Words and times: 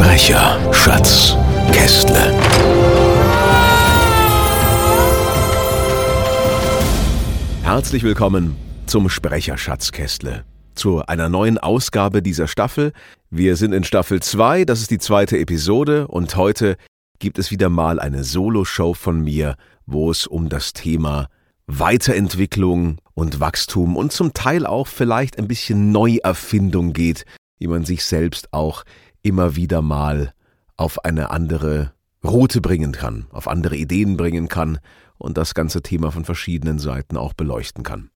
Sprecher, 0.00 0.72
Schatz, 0.72 1.36
Kästle. 1.72 2.32
Herzlich 7.62 8.02
willkommen 8.02 8.56
zum 8.86 9.10
Sprecher 9.10 9.58
Schatzkästle. 9.58 10.46
Zu 10.74 11.04
einer 11.04 11.28
neuen 11.28 11.58
Ausgabe 11.58 12.22
dieser 12.22 12.48
Staffel. 12.48 12.94
Wir 13.28 13.56
sind 13.56 13.74
in 13.74 13.84
Staffel 13.84 14.22
2, 14.22 14.64
das 14.64 14.80
ist 14.80 14.90
die 14.90 14.98
zweite 14.98 15.36
Episode 15.36 16.08
und 16.08 16.34
heute 16.34 16.78
gibt 17.18 17.38
es 17.38 17.50
wieder 17.50 17.68
mal 17.68 18.00
eine 18.00 18.24
Solo-Show 18.24 18.94
von 18.94 19.20
mir, 19.20 19.56
wo 19.84 20.10
es 20.10 20.26
um 20.26 20.48
das 20.48 20.72
Thema 20.72 21.28
Weiterentwicklung 21.66 23.02
und 23.12 23.38
Wachstum 23.38 23.98
und 23.98 24.12
zum 24.12 24.32
Teil 24.32 24.64
auch 24.64 24.86
vielleicht 24.86 25.38
ein 25.38 25.46
bisschen 25.46 25.92
Neuerfindung 25.92 26.94
geht, 26.94 27.26
wie 27.58 27.66
man 27.66 27.84
sich 27.84 28.02
selbst 28.02 28.54
auch 28.54 28.84
immer 29.22 29.56
wieder 29.56 29.82
mal 29.82 30.32
auf 30.76 31.04
eine 31.04 31.30
andere 31.30 31.92
Route 32.24 32.60
bringen 32.60 32.92
kann, 32.92 33.26
auf 33.30 33.48
andere 33.48 33.76
Ideen 33.76 34.16
bringen 34.16 34.48
kann 34.48 34.78
und 35.18 35.36
das 35.36 35.54
ganze 35.54 35.82
Thema 35.82 36.10
von 36.10 36.24
verschiedenen 36.24 36.78
Seiten 36.78 37.16
auch 37.16 37.34
beleuchten 37.34 37.82
kann. 37.82 38.10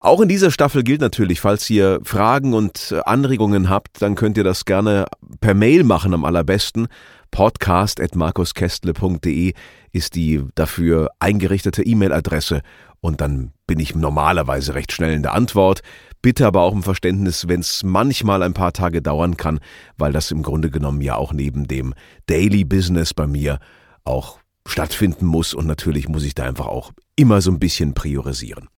Auch 0.00 0.20
in 0.20 0.28
dieser 0.28 0.52
Staffel 0.52 0.84
gilt 0.84 1.00
natürlich, 1.00 1.40
falls 1.40 1.68
ihr 1.70 1.98
Fragen 2.04 2.54
und 2.54 2.94
Anregungen 3.04 3.68
habt, 3.68 4.00
dann 4.00 4.14
könnt 4.14 4.36
ihr 4.36 4.44
das 4.44 4.64
gerne 4.64 5.06
per 5.40 5.54
Mail 5.54 5.82
machen 5.82 6.14
am 6.14 6.24
allerbesten. 6.24 6.86
podcast.markuskästle.de 7.32 9.54
ist 9.90 10.14
die 10.14 10.44
dafür 10.54 11.10
eingerichtete 11.18 11.82
E-Mail-Adresse 11.82 12.62
und 13.00 13.20
dann 13.20 13.50
bin 13.66 13.80
ich 13.80 13.96
normalerweise 13.96 14.74
recht 14.74 14.92
schnell 14.92 15.14
in 15.14 15.22
der 15.22 15.34
Antwort. 15.34 15.80
Bitte 16.20 16.46
aber 16.46 16.62
auch 16.62 16.72
um 16.72 16.82
Verständnis, 16.82 17.48
wenn 17.48 17.60
es 17.60 17.84
manchmal 17.84 18.42
ein 18.42 18.54
paar 18.54 18.72
Tage 18.72 19.02
dauern 19.02 19.36
kann, 19.36 19.60
weil 19.96 20.12
das 20.12 20.30
im 20.30 20.42
Grunde 20.42 20.70
genommen 20.70 21.00
ja 21.00 21.16
auch 21.16 21.32
neben 21.32 21.68
dem 21.68 21.94
Daily 22.26 22.64
Business 22.64 23.14
bei 23.14 23.26
mir 23.26 23.60
auch 24.04 24.38
stattfinden 24.66 25.26
muss 25.26 25.54
und 25.54 25.66
natürlich 25.66 26.08
muss 26.08 26.24
ich 26.24 26.34
da 26.34 26.44
einfach 26.44 26.66
auch 26.66 26.92
immer 27.16 27.40
so 27.40 27.50
ein 27.50 27.58
bisschen 27.58 27.94
priorisieren. 27.94 28.68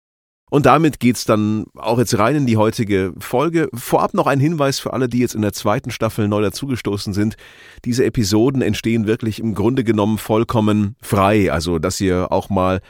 Und 0.50 0.66
damit 0.66 0.98
geht's 0.98 1.24
dann 1.24 1.66
auch 1.77 1.98
jetzt 1.98 2.18
rein 2.18 2.34
in 2.34 2.46
die 2.46 2.56
heutige 2.56 3.14
Folge. 3.20 3.68
Vorab 3.72 4.14
noch 4.14 4.27
ein 4.27 4.41
Hinweis 4.41 4.80
für 4.80 4.92
alle, 4.92 5.08
die 5.08 5.20
jetzt 5.20 5.36
in 5.36 5.42
der 5.42 5.52
zweiten 5.52 5.92
Staffel 5.92 6.27
neu 6.27 6.42
dazugestoßen 6.42 7.12
sind. 7.12 7.36
Diese 7.84 8.05
Episoden 8.05 8.61
entstehen 8.61 9.06
wirklich 9.06 9.38
im 9.38 9.55
Grunde 9.55 9.84
genommen 9.84 10.18
vollkommen 10.18 10.96
frei. 11.00 11.52
Also, 11.52 11.78
dass 11.78 12.00
ihr 12.00 12.33
auch 12.33 12.50
mal 12.50 12.80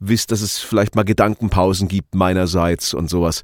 wisst, 0.00 0.32
dass 0.32 0.40
es 0.40 0.58
vielleicht 0.58 0.96
mal 0.96 1.04
Gedankenpausen 1.04 1.86
gibt 1.86 2.14
meinerseits 2.14 2.94
und 2.94 3.08
sowas. 3.08 3.42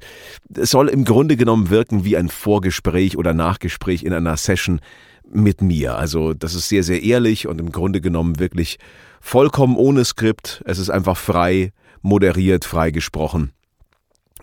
Es 0.53 0.71
soll 0.71 0.89
im 0.89 1.05
Grunde 1.05 1.37
genommen 1.37 1.69
wirken 1.69 2.03
wie 2.03 2.17
ein 2.17 2.29
Vorgespräch 2.29 3.17
oder 3.17 3.33
Nachgespräch 3.33 4.03
in 4.03 4.11
einer 4.11 4.35
Session 4.35 4.81
mit 5.31 5.61
mir. 5.61 5.97
Also, 5.97 6.33
das 6.33 6.55
ist 6.55 6.67
sehr, 6.67 6.83
sehr 6.83 7.03
ehrlich 7.03 7.47
und 7.47 7.59
im 7.59 7.71
Grunde 7.71 8.01
genommen 8.01 8.39
wirklich 8.39 8.79
vollkommen 9.21 9.75
ohne 9.75 10.03
Skript. 10.03 10.63
Es 10.65 10.79
ist 10.79 10.89
einfach 10.89 11.17
frei 11.17 11.71
moderiert, 12.01 12.65
frei 12.65 12.91
gesprochen. 12.91 13.51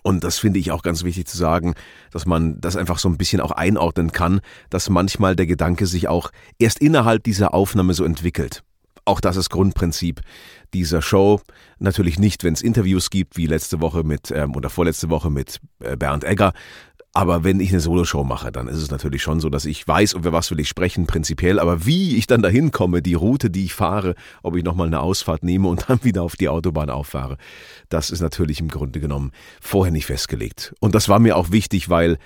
Und 0.03 0.23
das 0.23 0.37
finde 0.37 0.59
ich 0.59 0.71
auch 0.71 0.83
ganz 0.83 1.03
wichtig 1.03 1.27
zu 1.27 1.35
sagen, 1.35 1.73
dass 2.11 2.27
man 2.27 2.61
das 2.61 2.75
einfach 2.75 2.99
so 2.99 3.09
ein 3.09 3.17
bisschen 3.17 3.41
auch 3.41 3.51
einordnen 3.51 4.11
kann, 4.11 4.39
dass 4.69 4.89
manchmal 4.89 5.35
der 5.35 5.47
Gedanke 5.47 5.87
sich 5.87 6.07
auch 6.07 6.29
erst 6.59 6.79
innerhalb 6.79 7.23
dieser 7.23 7.55
Aufnahme 7.55 7.95
so 7.95 8.03
entwickelt. 8.05 8.63
Auch 9.05 9.21
das 9.21 9.37
ist 9.37 9.49
Grundprinzip 9.49 10.21
dieser 10.73 11.01
Show. 11.01 11.41
Natürlich 11.79 12.19
nicht, 12.19 12.43
wenn 12.43 12.53
es 12.53 12.61
Interviews 12.61 13.09
gibt, 13.09 13.37
wie 13.37 13.45
letzte 13.45 13.79
Woche 13.81 14.03
mit 14.03 14.31
ähm, 14.31 14.55
oder 14.55 14.69
vorletzte 14.69 15.09
Woche 15.09 15.29
mit 15.29 15.59
äh, 15.79 15.95
Bernd 15.95 16.23
Egger, 16.23 16.53
aber 17.15 17.45
wenn 17.45 17.61
ich 17.61 17.69
eine 17.69 17.79
Soloshow 17.79 18.25
mache, 18.25 18.51
dann 18.51 18.67
ist 18.67 18.75
es 18.75 18.91
natürlich 18.91 19.23
schon 19.23 19.39
so, 19.39 19.49
dass 19.49 19.63
ich 19.63 19.87
weiß, 19.87 20.11
über 20.11 20.33
was 20.33 20.51
will 20.51 20.59
ich 20.59 20.67
sprechen, 20.67 21.07
prinzipiell. 21.07 21.59
Aber 21.59 21.85
wie 21.85 22.17
ich 22.17 22.27
dann 22.27 22.41
dahin 22.41 22.71
komme, 22.71 23.01
die 23.01 23.13
Route, 23.13 23.49
die 23.49 23.63
ich 23.63 23.73
fahre, 23.73 24.15
ob 24.43 24.57
ich 24.57 24.65
nochmal 24.65 24.87
eine 24.87 24.99
Ausfahrt 24.99 25.41
nehme 25.41 25.69
und 25.69 25.85
dann 25.87 26.03
wieder 26.03 26.23
auf 26.23 26.35
die 26.35 26.49
Autobahn 26.49 26.89
auffahre, 26.89 27.37
das 27.87 28.09
ist 28.09 28.19
natürlich 28.19 28.59
im 28.59 28.67
Grunde 28.67 28.99
genommen 28.99 29.31
vorher 29.61 29.93
nicht 29.93 30.07
festgelegt. 30.07 30.75
Und 30.81 30.93
das 30.93 31.07
war 31.07 31.19
mir 31.19 31.37
auch 31.37 31.51
wichtig, 31.51 31.87
weil 31.87 32.17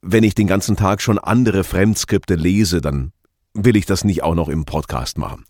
wenn 0.00 0.24
ich 0.24 0.34
den 0.34 0.46
ganzen 0.46 0.76
Tag 0.76 1.02
schon 1.02 1.18
andere 1.18 1.62
Fremdskripte 1.62 2.34
lese, 2.34 2.80
dann 2.80 3.12
will 3.52 3.76
ich 3.76 3.84
das 3.84 4.04
nicht 4.04 4.22
auch 4.22 4.34
noch 4.34 4.48
im 4.48 4.64
Podcast 4.64 5.18
machen. 5.18 5.44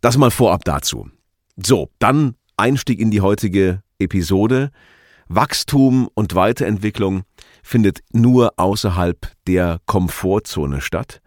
Das 0.00 0.16
mal 0.16 0.30
vorab 0.30 0.64
dazu. 0.64 1.08
So, 1.56 1.90
dann 1.98 2.34
Einstieg 2.56 3.00
in 3.00 3.10
die 3.10 3.20
heutige 3.20 3.82
Episode. 3.98 4.70
Wachstum 5.28 6.08
und 6.14 6.34
Weiterentwicklung 6.34 7.24
findet 7.62 8.00
nur 8.12 8.54
außerhalb 8.58 9.32
der 9.46 9.80
Komfortzone 9.86 10.80
statt 10.80 11.20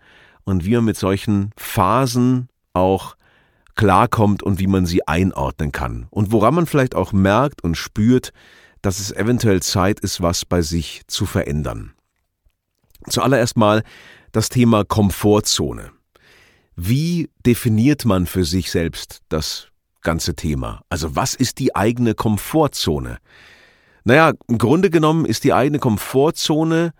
und 0.45 0.65
wie 0.65 0.75
man 0.75 0.85
mit 0.85 0.97
solchen 0.97 1.51
Phasen 1.57 2.47
auch 2.73 3.15
klarkommt 3.75 4.41
und 4.43 4.59
wie 4.59 4.67
man 4.67 4.85
sie 4.85 5.07
einordnen 5.07 5.71
kann 5.71 6.07
und 6.11 6.31
woran 6.31 6.55
man 6.55 6.65
vielleicht 6.65 6.95
auch 6.95 7.11
merkt 7.11 7.63
und 7.63 7.75
spürt, 7.75 8.31
dass 8.81 8.99
es 8.99 9.11
eventuell 9.11 9.61
Zeit 9.61 9.99
ist, 9.99 10.21
was 10.21 10.45
bei 10.45 10.61
sich 10.61 11.01
zu 11.07 11.25
verändern. 11.25 11.93
Zuallererst 13.07 13.57
mal 13.57 13.83
das 14.31 14.49
Thema 14.49 14.85
Komfortzone. 14.85 15.91
Wie 16.81 17.29
definiert 17.45 18.05
man 18.05 18.25
für 18.25 18.45
sich 18.45 18.71
selbst 18.71 19.19
das 19.27 19.67
ganze 19.99 20.33
Thema? 20.33 20.81
Also 20.87 21.13
was 21.13 21.35
ist 21.35 21.59
die 21.59 21.75
eigene 21.75 22.13
Komfortzone? 22.13 23.17
Naja, 24.05 24.31
im 24.47 24.57
Grunde 24.57 24.89
genommen 24.89 25.25
ist 25.25 25.43
die 25.43 25.51
eigene 25.51 25.79
Komfortzone 25.79 26.93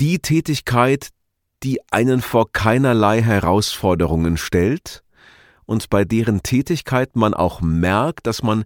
die 0.00 0.18
Tätigkeit, 0.18 1.10
die 1.62 1.78
einen 1.92 2.20
vor 2.20 2.50
keinerlei 2.50 3.22
Herausforderungen 3.22 4.36
stellt 4.36 5.04
und 5.66 5.88
bei 5.88 6.04
deren 6.04 6.42
Tätigkeit 6.42 7.14
man 7.14 7.32
auch 7.32 7.60
merkt, 7.60 8.26
dass 8.26 8.42
man 8.42 8.64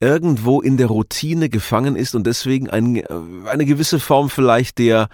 irgendwo 0.00 0.62
in 0.62 0.78
der 0.78 0.86
Routine 0.86 1.50
gefangen 1.50 1.94
ist 1.94 2.14
und 2.14 2.26
deswegen 2.26 2.70
ein, 2.70 3.04
eine 3.44 3.66
gewisse 3.66 4.00
Form 4.00 4.30
vielleicht 4.30 4.78
der 4.78 5.10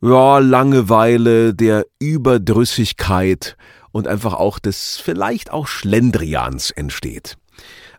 ja, 0.00 0.38
Langeweile, 0.38 1.54
der 1.54 1.86
Überdrüssigkeit 1.98 3.56
und 3.90 4.06
einfach 4.06 4.34
auch 4.34 4.58
des 4.58 5.00
vielleicht 5.02 5.50
auch 5.50 5.66
Schlendrians 5.66 6.70
entsteht. 6.70 7.36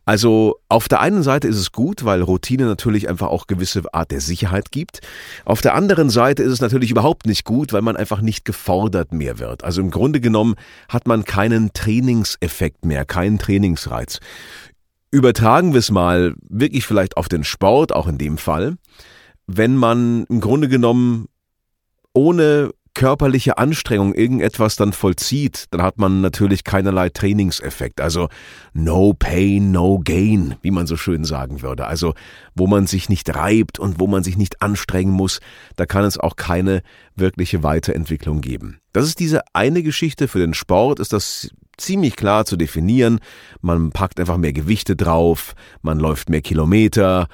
Also 0.06 0.56
auf 0.70 0.88
der 0.88 1.02
einen 1.02 1.22
Seite 1.22 1.48
ist 1.48 1.58
es 1.58 1.72
gut, 1.72 2.04
weil 2.04 2.24
Routine 2.24 2.66
natürlich 2.66 3.08
einfach 3.08 3.28
auch 3.28 3.46
gewisse 3.46 3.84
Art 3.94 4.10
der 4.10 4.22
Sicherheit 4.22 4.72
gibt. 4.72 5.02
Auf 5.46 5.62
der 5.62 5.76
anderen 5.76 6.10
Seite 6.10 6.42
ist 6.42 6.54
es 6.54 6.62
natürlich 6.62 6.90
überhaupt 6.90 7.28
nicht 7.28 7.44
gut, 7.44 7.74
weil 7.74 7.84
man 7.84 7.96
einfach 7.96 8.22
nicht 8.22 8.44
gefordert 8.44 9.14
mehr 9.14 9.38
wird. 9.38 9.64
Also 9.64 9.82
im 9.82 9.92
Grunde 9.92 10.20
genommen 10.20 10.56
hat 10.88 11.06
man 11.06 11.26
keinen 11.26 11.74
Trainingseffekt 11.74 12.86
mehr, 12.86 13.06
keinen 13.06 13.38
Trainingsreiz. 13.38 14.20
Übertragen 15.12 15.74
wir 15.74 15.80
es 15.80 15.92
mal 15.92 16.34
wirklich 16.42 16.88
vielleicht 16.88 17.16
auf 17.16 17.30
den 17.30 17.44
Sport, 17.44 17.94
auch 17.94 18.08
in 18.08 18.18
dem 18.18 18.40
Fall. 18.40 18.78
Wenn 19.46 19.76
man 19.76 20.26
im 20.28 20.42
Grunde 20.42 20.70
genommen 20.70 21.28
ohne 22.14 22.72
körperliche 23.00 23.58
Anstrengung 23.58 24.14
irgendetwas 24.14 24.76
dann 24.76 24.92
vollzieht, 24.92 25.68
dann 25.72 25.82
hat 25.82 26.00
man 26.00 26.20
natürlich 26.20 26.66
keinerlei 26.66 27.08
Trainingseffekt. 27.08 28.02
Also 28.02 28.28
no 28.74 29.14
pain, 29.14 29.72
no 29.72 30.00
gain, 30.04 30.56
wie 30.62 30.72
man 30.72 30.86
so 30.86 30.98
schön 30.98 31.24
sagen 31.24 31.62
würde. 31.62 31.86
Also 31.86 32.14
wo 32.56 32.68
man 32.68 32.88
sich 32.88 33.08
nicht 33.08 33.34
reibt 33.34 33.80
und 33.80 34.02
wo 34.02 34.08
man 34.08 34.24
sich 34.24 34.38
nicht 34.38 34.62
anstrengen 34.62 35.14
muss, 35.14 35.40
da 35.78 35.86
kann 35.86 36.04
es 36.04 36.18
auch 36.18 36.36
keine 36.36 36.82
wirkliche 37.16 37.64
Weiterentwicklung 37.64 38.42
geben. 38.42 38.80
Das 38.92 39.06
ist 39.06 39.20
diese 39.20 39.44
eine 39.54 39.82
Geschichte. 39.82 40.28
Für 40.28 40.40
den 40.40 40.54
Sport 40.54 41.00
ist 41.00 41.14
das 41.14 41.52
ziemlich 41.78 42.16
klar 42.16 42.46
zu 42.46 42.58
definieren. 42.58 43.20
Man 43.62 43.92
packt 43.92 44.20
einfach 44.20 44.38
mehr 44.38 44.52
Gewichte 44.54 44.96
drauf, 44.96 45.56
man 45.82 46.00
läuft 46.00 46.30
mehr 46.30 46.42
Kilometer, 46.42 47.30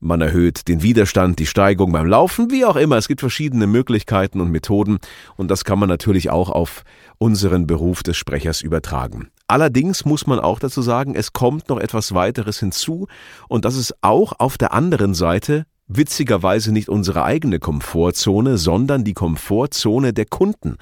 man 0.00 0.20
erhöht 0.20 0.68
den 0.68 0.82
Widerstand, 0.82 1.38
die 1.38 1.46
Steigung 1.46 1.92
beim 1.92 2.06
Laufen, 2.06 2.50
wie 2.50 2.64
auch 2.64 2.76
immer. 2.76 2.96
Es 2.96 3.08
gibt 3.08 3.20
verschiedene 3.20 3.66
Möglichkeiten 3.66 4.40
und 4.40 4.50
Methoden 4.50 4.98
und 5.36 5.50
das 5.50 5.64
kann 5.64 5.78
man 5.78 5.88
natürlich 5.88 6.30
auch 6.30 6.50
auf 6.50 6.84
unseren 7.18 7.66
Beruf 7.66 8.02
des 8.02 8.16
Sprechers 8.16 8.60
übertragen. 8.60 9.28
Allerdings 9.48 10.04
muss 10.04 10.26
man 10.26 10.38
auch 10.38 10.58
dazu 10.58 10.82
sagen, 10.82 11.14
es 11.14 11.32
kommt 11.32 11.68
noch 11.68 11.78
etwas 11.78 12.14
weiteres 12.14 12.60
hinzu 12.60 13.06
und 13.48 13.64
das 13.64 13.76
ist 13.76 13.94
auch 14.02 14.32
auf 14.38 14.58
der 14.58 14.72
anderen 14.72 15.14
Seite 15.14 15.66
witzigerweise 15.88 16.72
nicht 16.72 16.88
unsere 16.88 17.22
eigene 17.22 17.60
Komfortzone, 17.60 18.58
sondern 18.58 19.04
die 19.04 19.14
Komfortzone 19.14 20.12
der 20.12 20.26
Kunden. 20.26 20.76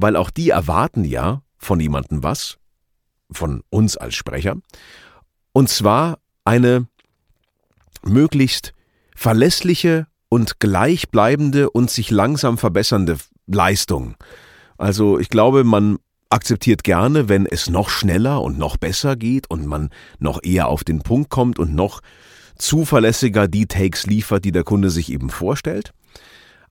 weil 0.00 0.16
auch 0.16 0.30
die 0.30 0.48
erwarten 0.48 1.04
ja 1.04 1.42
von 1.58 1.78
jemandem 1.78 2.22
was, 2.22 2.56
von 3.30 3.62
uns 3.68 3.96
als 3.98 4.14
Sprecher, 4.14 4.56
und 5.52 5.68
zwar 5.68 6.18
eine 6.44 6.86
möglichst 8.04 8.72
verlässliche 9.14 10.06
und 10.28 10.60
gleichbleibende 10.60 11.70
und 11.70 11.90
sich 11.90 12.10
langsam 12.10 12.58
verbessernde 12.58 13.18
Leistung. 13.46 14.16
Also 14.78 15.18
ich 15.18 15.28
glaube, 15.28 15.64
man 15.64 15.98
akzeptiert 16.30 16.84
gerne, 16.84 17.28
wenn 17.28 17.44
es 17.44 17.68
noch 17.68 17.90
schneller 17.90 18.40
und 18.40 18.58
noch 18.58 18.76
besser 18.76 19.16
geht 19.16 19.50
und 19.50 19.66
man 19.66 19.90
noch 20.18 20.40
eher 20.42 20.68
auf 20.68 20.84
den 20.84 21.02
Punkt 21.02 21.28
kommt 21.28 21.58
und 21.58 21.74
noch 21.74 22.00
zuverlässiger 22.56 23.48
die 23.48 23.66
Takes 23.66 24.06
liefert, 24.06 24.44
die 24.44 24.52
der 24.52 24.64
Kunde 24.64 24.90
sich 24.90 25.12
eben 25.12 25.30
vorstellt. 25.30 25.92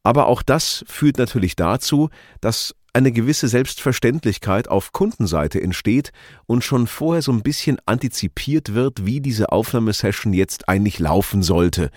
Aber 0.04 0.28
auch 0.28 0.42
das 0.42 0.86
führt 0.88 1.18
natürlich 1.18 1.56
dazu, 1.56 2.10
dass 2.40 2.74
eine 2.94 3.12
gewisse 3.12 3.48
Selbstverständlichkeit 3.48 4.68
auf 4.68 4.92
Kundenseite 4.92 5.62
entsteht 5.62 6.12
und 6.46 6.64
schon 6.64 6.88
vorher 6.88 7.22
so 7.22 7.32
ein 7.32 7.44
bisschen 7.44 7.78
antizipiert 7.86 8.74
wird, 8.74 9.06
wie 9.06 9.22
diese 9.22 9.52
Aufnahmesession 9.52 10.34
jetzt 10.34 10.68
eigentlich 10.70 11.00
laufen 11.00 11.44
sollte 11.44 11.92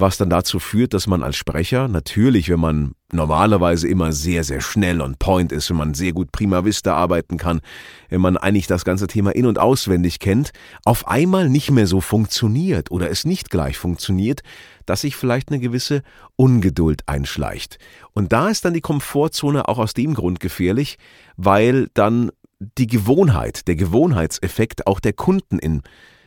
was 0.00 0.16
dann 0.16 0.30
dazu 0.30 0.58
führt, 0.58 0.94
dass 0.94 1.06
man 1.06 1.22
als 1.22 1.36
Sprecher 1.36 1.88
natürlich, 1.88 2.48
wenn 2.48 2.60
man 2.60 2.92
normalerweise 3.12 3.88
immer 3.88 4.12
sehr, 4.12 4.44
sehr 4.44 4.60
schnell 4.60 5.00
on 5.00 5.16
point 5.16 5.52
ist, 5.52 5.70
wenn 5.70 5.76
man 5.76 5.94
sehr 5.94 6.12
gut 6.12 6.32
prima 6.32 6.64
vista 6.64 6.94
arbeiten 6.94 7.36
kann, 7.36 7.60
wenn 8.08 8.20
man 8.20 8.36
eigentlich 8.36 8.66
das 8.66 8.84
ganze 8.84 9.06
Thema 9.06 9.30
in- 9.30 9.46
und 9.46 9.58
auswendig 9.58 10.18
kennt, 10.18 10.52
auf 10.84 11.08
einmal 11.08 11.48
nicht 11.48 11.70
mehr 11.70 11.86
so 11.86 12.00
funktioniert 12.00 12.90
oder 12.90 13.10
es 13.10 13.24
nicht 13.24 13.50
gleich 13.50 13.78
funktioniert, 13.78 14.42
dass 14.86 15.02
sich 15.02 15.16
vielleicht 15.16 15.50
eine 15.50 15.60
gewisse 15.60 16.02
Ungeduld 16.36 17.02
einschleicht. 17.06 17.78
Und 18.12 18.32
da 18.32 18.48
ist 18.48 18.64
dann 18.64 18.74
die 18.74 18.80
Komfortzone 18.80 19.68
auch 19.68 19.78
aus 19.78 19.94
dem 19.94 20.14
Grund 20.14 20.40
gefährlich, 20.40 20.96
weil 21.36 21.88
dann 21.94 22.30
die 22.60 22.86
Gewohnheit, 22.86 23.66
der 23.68 23.76
Gewohnheitseffekt 23.76 24.86
auch 24.86 25.00
der 25.00 25.14
Kunden 25.14 25.58
in 25.58 25.82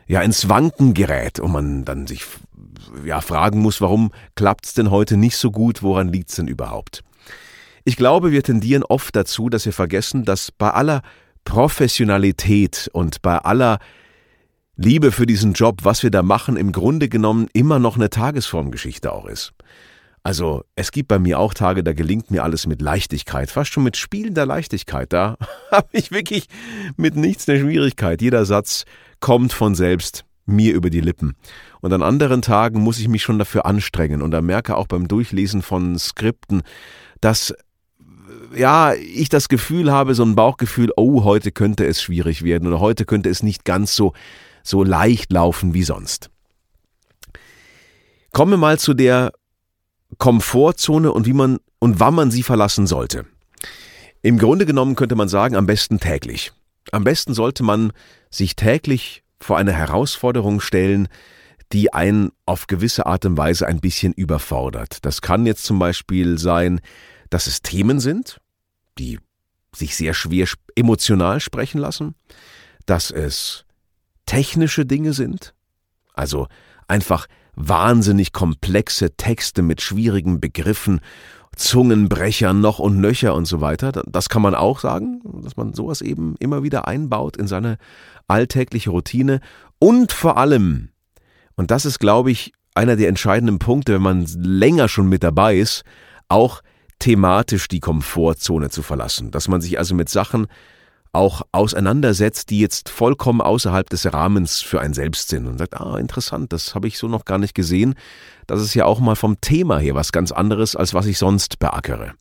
ja 0.07 0.21
ins 0.21 0.50
Wanken 0.50 0.94
gerät 0.94 1.39
und 1.39 1.51
man 1.51 1.85
dann 1.85 2.07
sich 2.07 2.25
ja 3.05 3.21
fragen 3.21 3.59
muss, 3.59 3.81
warum 3.81 4.11
klappt's 4.35 4.73
denn 4.73 4.91
heute 4.91 5.17
nicht 5.17 5.38
so 5.38 5.51
gut, 5.51 5.83
woran 5.83 6.09
liegt's 6.09 6.35
denn 6.35 6.47
überhaupt? 6.47 7.03
Ich 7.85 7.95
glaube, 7.97 8.31
wir 8.31 8.44
tendieren 8.44 8.83
oft 8.83 9.15
dazu, 9.15 9.50
dass 9.50 9.65
wir 9.65 9.73
vergessen, 9.73 10.23
dass 10.23 10.51
bei 10.51 10.69
aller 10.69 11.01
Professionalität 11.44 12.89
und 12.94 13.21
bei 13.21 13.38
aller 13.38 13.79
Liebe 14.75 15.11
für 15.11 15.25
diesen 15.25 15.53
Job, 15.53 15.81
was 15.83 16.01
wir 16.01 16.09
da 16.09 16.23
machen, 16.23 16.55
im 16.57 16.71
Grunde 16.71 17.09
genommen 17.09 17.47
immer 17.53 17.79
noch 17.79 17.95
eine 17.95 18.09
Tagesformgeschichte 18.09 19.11
auch 19.11 19.25
ist. 19.25 19.53
Also 20.23 20.63
es 20.75 20.91
gibt 20.91 21.09
bei 21.09 21.19
mir 21.19 21.37
auch 21.37 21.53
Tage, 21.53 21.83
da 21.83 21.91
gelingt 21.91 22.31
mir 22.31 22.43
alles 22.43 22.65
mit 22.65 22.81
Leichtigkeit, 22.81 23.51
fast 23.51 23.73
schon 23.73 23.83
mit 23.83 23.97
spielender 23.97 24.45
Leichtigkeit. 24.45 25.11
Da 25.11 25.37
habe 25.71 25.89
ich 25.91 26.11
wirklich 26.11 26.47
mit 26.95 27.15
nichts 27.17 27.47
eine 27.49 27.59
Schwierigkeit. 27.59 28.21
Jeder 28.21 28.45
Satz 28.45 28.85
kommt 29.19 29.51
von 29.51 29.75
selbst 29.75 30.23
mir 30.45 30.73
über 30.73 30.89
die 30.89 31.01
Lippen. 31.01 31.35
Und 31.81 31.93
an 31.93 32.01
anderen 32.01 32.41
Tagen 32.41 32.81
muss 32.81 32.99
ich 32.99 33.07
mich 33.09 33.21
schon 33.23 33.39
dafür 33.39 33.65
anstrengen 33.65 34.21
und 34.21 34.31
da 34.31 34.41
merke 34.41 34.77
auch 34.77 34.87
beim 34.87 35.07
Durchlesen 35.07 35.61
von 35.61 35.97
Skripten, 35.97 36.63
dass 37.21 37.53
ja, 38.55 38.93
ich 38.93 39.29
das 39.29 39.49
Gefühl 39.49 39.91
habe, 39.91 40.15
so 40.15 40.23
ein 40.23 40.35
Bauchgefühl, 40.35 40.91
oh, 40.95 41.23
heute 41.23 41.51
könnte 41.51 41.85
es 41.85 42.01
schwierig 42.01 42.43
werden 42.43 42.67
oder 42.67 42.79
heute 42.79 43.05
könnte 43.05 43.29
es 43.29 43.43
nicht 43.43 43.65
ganz 43.65 43.95
so 43.95 44.13
so 44.63 44.83
leicht 44.83 45.31
laufen 45.31 45.73
wie 45.73 45.83
sonst. 45.83 46.29
Kommen 48.31 48.51
wir 48.51 48.57
mal 48.57 48.79
zu 48.79 48.93
der 48.93 49.31
Komfortzone 50.18 51.12
und 51.12 51.25
wie 51.25 51.33
man 51.33 51.60
und 51.80 52.00
wann 52.00 52.15
man 52.15 52.31
sie 52.31 52.44
verlassen 52.44 52.88
sollte. 52.88 53.25
Im 54.21 54.38
Grunde 54.38 54.65
genommen 54.65 54.95
könnte 54.95 55.15
man 55.15 55.27
sagen, 55.27 55.56
am 55.56 55.65
besten 55.65 56.00
täglich. 56.00 56.54
Am 56.92 57.04
besten 57.04 57.33
sollte 57.33 57.63
man 57.63 57.92
sich 58.30 58.56
täglich 58.56 59.24
vor 59.39 59.57
eine 59.57 59.74
Herausforderung 59.74 60.62
stellen, 60.62 61.07
die 61.74 61.94
einen 61.94 62.31
auf 62.45 62.68
gewisse 62.68 63.06
Art 63.06 63.25
und 63.25 63.38
Weise 63.38 63.68
ein 63.68 63.80
bisschen 63.80 64.13
überfordert. 64.13 65.06
Das 65.06 65.21
kann 65.21 65.45
jetzt 65.45 65.65
zum 65.65 65.80
Beispiel 65.80 66.38
sein, 66.38 66.80
dass 67.30 67.48
es 67.48 67.62
Themen 67.62 68.00
sind, 68.00 68.39
die 68.98 69.19
sich 69.75 69.95
sehr 69.95 70.13
schwer 70.13 70.48
emotional 70.75 71.39
sprechen 71.39 71.80
lassen, 71.80 72.15
dass 72.86 73.12
es 73.12 73.65
technische 74.25 74.86
Dinge 74.86 75.13
sind, 75.13 75.54
also 76.13 76.48
einfach 76.88 77.27
wahnsinnig 77.55 78.33
komplexe 78.33 79.15
Texte 79.15 79.61
mit 79.61 79.81
schwierigen 79.81 80.39
Begriffen, 80.39 81.01
Zungenbrechern 81.55 82.61
noch 82.61 82.79
und 82.79 83.00
nöcher 83.00 83.35
und 83.35 83.45
so 83.45 83.61
weiter. 83.61 83.91
Das 84.07 84.29
kann 84.29 84.41
man 84.41 84.55
auch 84.55 84.79
sagen, 84.79 85.21
dass 85.44 85.55
man 85.55 85.73
sowas 85.73 86.01
eben 86.01 86.35
immer 86.39 86.63
wieder 86.63 86.88
einbaut 86.88 87.38
in 87.38 87.47
seine 87.47 87.77
alltägliche 88.27 88.89
Routine 88.89 89.39
und 89.79 90.11
vor 90.11 90.38
allem, 90.38 90.89
und 91.55 91.69
das 91.69 91.85
ist, 91.85 92.00
glaube 92.00 92.31
ich, 92.31 92.53
einer 92.73 92.95
der 92.95 93.09
entscheidenden 93.09 93.59
Punkte, 93.59 93.94
wenn 93.94 94.01
man 94.01 94.25
länger 94.35 94.88
schon 94.88 95.07
mit 95.07 95.23
dabei 95.23 95.57
ist, 95.57 95.83
auch 96.27 96.61
thematisch 97.00 97.67
die 97.67 97.79
Komfortzone 97.79 98.69
zu 98.69 98.81
verlassen, 98.81 99.29
dass 99.29 99.47
man 99.47 99.61
sich 99.61 99.77
also 99.77 99.94
mit 99.94 100.09
Sachen 100.09 100.47
auch 101.13 101.44
auseinandersetzt, 101.51 102.50
die 102.50 102.60
jetzt 102.60 102.89
vollkommen 102.89 103.39
außerhalb 103.39 103.88
des 103.88 104.12
Rahmens 104.12 104.62
für 104.62 104.81
ein 104.81 104.94
Selbst 104.94 105.30
sind 105.30 105.45
und 105.45 105.60
sagt, 105.60 105.80
ah, 105.80 105.98
interessant, 105.98 106.51
das 106.51 106.74
habe 106.74 106.88
ich 106.88 106.98
so 106.98 107.07
noch 107.07 107.24
gar 107.24 107.38
nicht 107.38 107.54
gesehen. 107.54 107.94
Das 108.48 108.60
ist 108.60 108.74
ja 108.74 108.86
auch 108.86 109.00
mal 109.00 109.15
vom 109.15 109.39
Thema 109.39 109.77
her 109.77 109.94
was 109.94 110.12
ganz 110.12 110.31
anderes, 110.31 110.75
als 110.75 110.95
was 110.95 111.06
ich 111.06 111.19
sonst 111.19 111.60
beackere. 111.60 112.13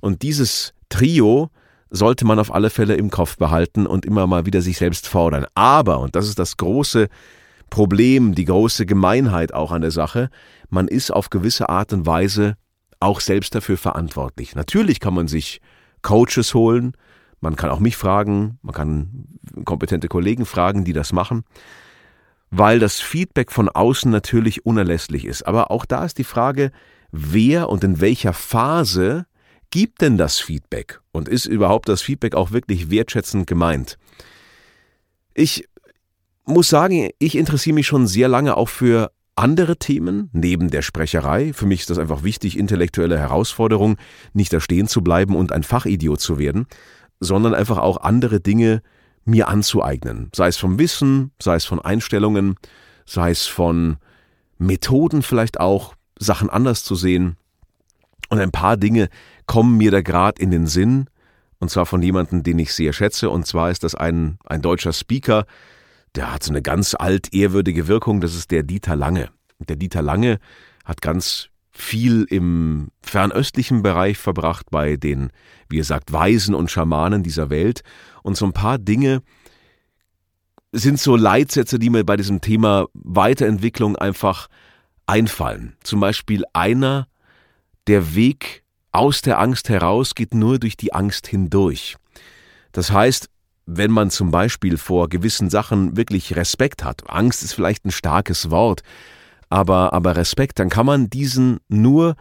Und 0.00 0.22
dieses 0.22 0.74
Trio 0.90 1.50
sollte 1.88 2.26
man 2.26 2.38
auf 2.38 2.54
alle 2.54 2.68
Fälle 2.68 2.94
im 2.94 3.10
Kopf 3.10 3.38
behalten 3.38 3.86
und 3.86 4.04
immer 4.04 4.26
mal 4.26 4.44
wieder 4.44 4.60
sich 4.60 4.76
selbst 4.76 5.08
fordern. 5.08 5.46
Aber, 5.54 6.00
und 6.00 6.14
das 6.14 6.28
ist 6.28 6.38
das 6.38 6.58
große 6.58 7.08
Problem, 7.70 8.34
die 8.34 8.44
große 8.44 8.84
Gemeinheit 8.84 9.54
auch 9.54 9.72
an 9.72 9.80
der 9.80 9.90
Sache, 9.90 10.28
man 10.68 10.88
ist 10.88 11.10
auf 11.10 11.30
gewisse 11.30 11.70
Art 11.70 11.92
und 11.94 12.04
Weise 12.04 12.54
auch 13.00 13.20
selbst 13.20 13.54
dafür 13.54 13.78
verantwortlich. 13.78 14.54
Natürlich 14.54 15.00
kann 15.00 15.14
man 15.14 15.26
sich 15.26 15.60
Coaches 16.02 16.54
holen, 16.54 16.92
man 17.40 17.56
kann 17.56 17.70
auch 17.70 17.80
mich 17.80 17.96
fragen, 17.96 18.58
man 18.62 18.74
kann 18.74 19.26
kompetente 19.64 20.08
Kollegen 20.08 20.46
fragen, 20.46 20.84
die 20.84 20.92
das 20.92 21.12
machen, 21.12 21.44
weil 22.50 22.78
das 22.78 23.00
Feedback 23.00 23.52
von 23.52 23.68
außen 23.68 24.10
natürlich 24.10 24.64
unerlässlich 24.64 25.24
ist. 25.24 25.42
Aber 25.46 25.70
auch 25.70 25.84
da 25.84 26.04
ist 26.04 26.18
die 26.18 26.24
Frage, 26.24 26.70
wer 27.10 27.68
und 27.68 27.84
in 27.84 28.00
welcher 28.00 28.32
Phase 28.32 29.26
gibt 29.70 30.00
denn 30.00 30.16
das 30.16 30.38
Feedback? 30.38 31.00
Und 31.12 31.28
ist 31.28 31.46
überhaupt 31.46 31.88
das 31.88 32.02
Feedback 32.02 32.34
auch 32.34 32.52
wirklich 32.52 32.90
wertschätzend 32.90 33.46
gemeint? 33.46 33.98
Ich 35.34 35.68
muss 36.44 36.68
sagen, 36.68 37.10
ich 37.18 37.36
interessiere 37.36 37.74
mich 37.74 37.86
schon 37.86 38.06
sehr 38.06 38.28
lange 38.28 38.56
auch 38.56 38.68
für 38.68 39.10
andere 39.34 39.76
Themen 39.76 40.30
neben 40.32 40.70
der 40.70 40.80
Sprecherei. 40.80 41.52
Für 41.52 41.66
mich 41.66 41.80
ist 41.80 41.90
das 41.90 41.98
einfach 41.98 42.22
wichtig, 42.22 42.58
intellektuelle 42.58 43.18
Herausforderung, 43.18 43.98
nicht 44.32 44.52
da 44.52 44.60
stehen 44.60 44.88
zu 44.88 45.02
bleiben 45.02 45.36
und 45.36 45.52
ein 45.52 45.62
Fachidiot 45.62 46.20
zu 46.20 46.38
werden 46.38 46.66
sondern 47.20 47.54
einfach 47.54 47.78
auch 47.78 47.98
andere 47.98 48.40
Dinge 48.40 48.82
mir 49.24 49.48
anzueignen. 49.48 50.30
Sei 50.34 50.48
es 50.48 50.56
vom 50.56 50.78
Wissen, 50.78 51.32
sei 51.40 51.56
es 51.56 51.64
von 51.64 51.80
Einstellungen, 51.80 52.56
sei 53.04 53.30
es 53.30 53.46
von 53.46 53.96
Methoden 54.58 55.22
vielleicht 55.22 55.60
auch, 55.60 55.94
Sachen 56.18 56.48
anders 56.48 56.84
zu 56.84 56.94
sehen. 56.94 57.36
Und 58.28 58.40
ein 58.40 58.50
paar 58.50 58.76
Dinge 58.76 59.08
kommen 59.46 59.76
mir 59.76 59.90
da 59.90 60.00
gerade 60.00 60.40
in 60.40 60.50
den 60.50 60.66
Sinn, 60.66 61.06
und 61.58 61.70
zwar 61.70 61.86
von 61.86 62.02
jemandem, 62.02 62.42
den 62.42 62.58
ich 62.58 62.74
sehr 62.74 62.92
schätze, 62.92 63.30
und 63.30 63.46
zwar 63.46 63.70
ist 63.70 63.82
das 63.84 63.94
ein, 63.94 64.38
ein 64.44 64.62
deutscher 64.62 64.92
Speaker, 64.92 65.46
der 66.14 66.32
hat 66.32 66.42
so 66.42 66.52
eine 66.52 66.62
ganz 66.62 66.94
alt 66.94 67.32
ehrwürdige 67.34 67.88
Wirkung, 67.88 68.20
das 68.20 68.34
ist 68.34 68.50
der 68.50 68.62
Dieter 68.62 68.96
Lange. 68.96 69.30
Der 69.58 69.76
Dieter 69.76 70.02
Lange 70.02 70.38
hat 70.84 71.00
ganz 71.00 71.48
viel 71.76 72.24
im 72.30 72.88
fernöstlichen 73.02 73.82
Bereich 73.82 74.16
verbracht, 74.18 74.70
bei 74.70 74.96
den, 74.96 75.30
wie 75.68 75.80
er 75.80 75.84
sagt, 75.84 76.12
Weisen 76.12 76.54
und 76.54 76.70
Schamanen 76.70 77.22
dieser 77.22 77.50
Welt. 77.50 77.82
Und 78.22 78.36
so 78.36 78.46
ein 78.46 78.52
paar 78.52 78.78
Dinge 78.78 79.22
sind 80.72 80.98
so 80.98 81.16
Leitsätze, 81.16 81.78
die 81.78 81.90
mir 81.90 82.04
bei 82.04 82.16
diesem 82.16 82.40
Thema 82.40 82.86
Weiterentwicklung 82.94 83.96
einfach 83.96 84.48
einfallen. 85.06 85.76
Zum 85.82 86.00
Beispiel 86.00 86.44
einer, 86.52 87.08
der 87.86 88.14
Weg 88.14 88.64
aus 88.92 89.20
der 89.20 89.38
Angst 89.38 89.68
heraus 89.68 90.14
geht 90.14 90.34
nur 90.34 90.58
durch 90.58 90.76
die 90.76 90.94
Angst 90.94 91.26
hindurch. 91.26 91.96
Das 92.72 92.90
heißt, 92.90 93.28
wenn 93.66 93.90
man 93.90 94.10
zum 94.10 94.30
Beispiel 94.30 94.78
vor 94.78 95.08
gewissen 95.08 95.50
Sachen 95.50 95.96
wirklich 95.96 96.36
Respekt 96.36 96.84
hat, 96.84 97.08
Angst 97.10 97.42
ist 97.42 97.52
vielleicht 97.52 97.84
ein 97.84 97.90
starkes 97.90 98.50
Wort, 98.50 98.82
aber, 99.48 99.92
aber 99.92 100.16
Respekt, 100.16 100.58
dann 100.58 100.68
kann 100.68 100.86
man 100.86 101.10
diesen 101.10 101.58
nur 101.68 102.16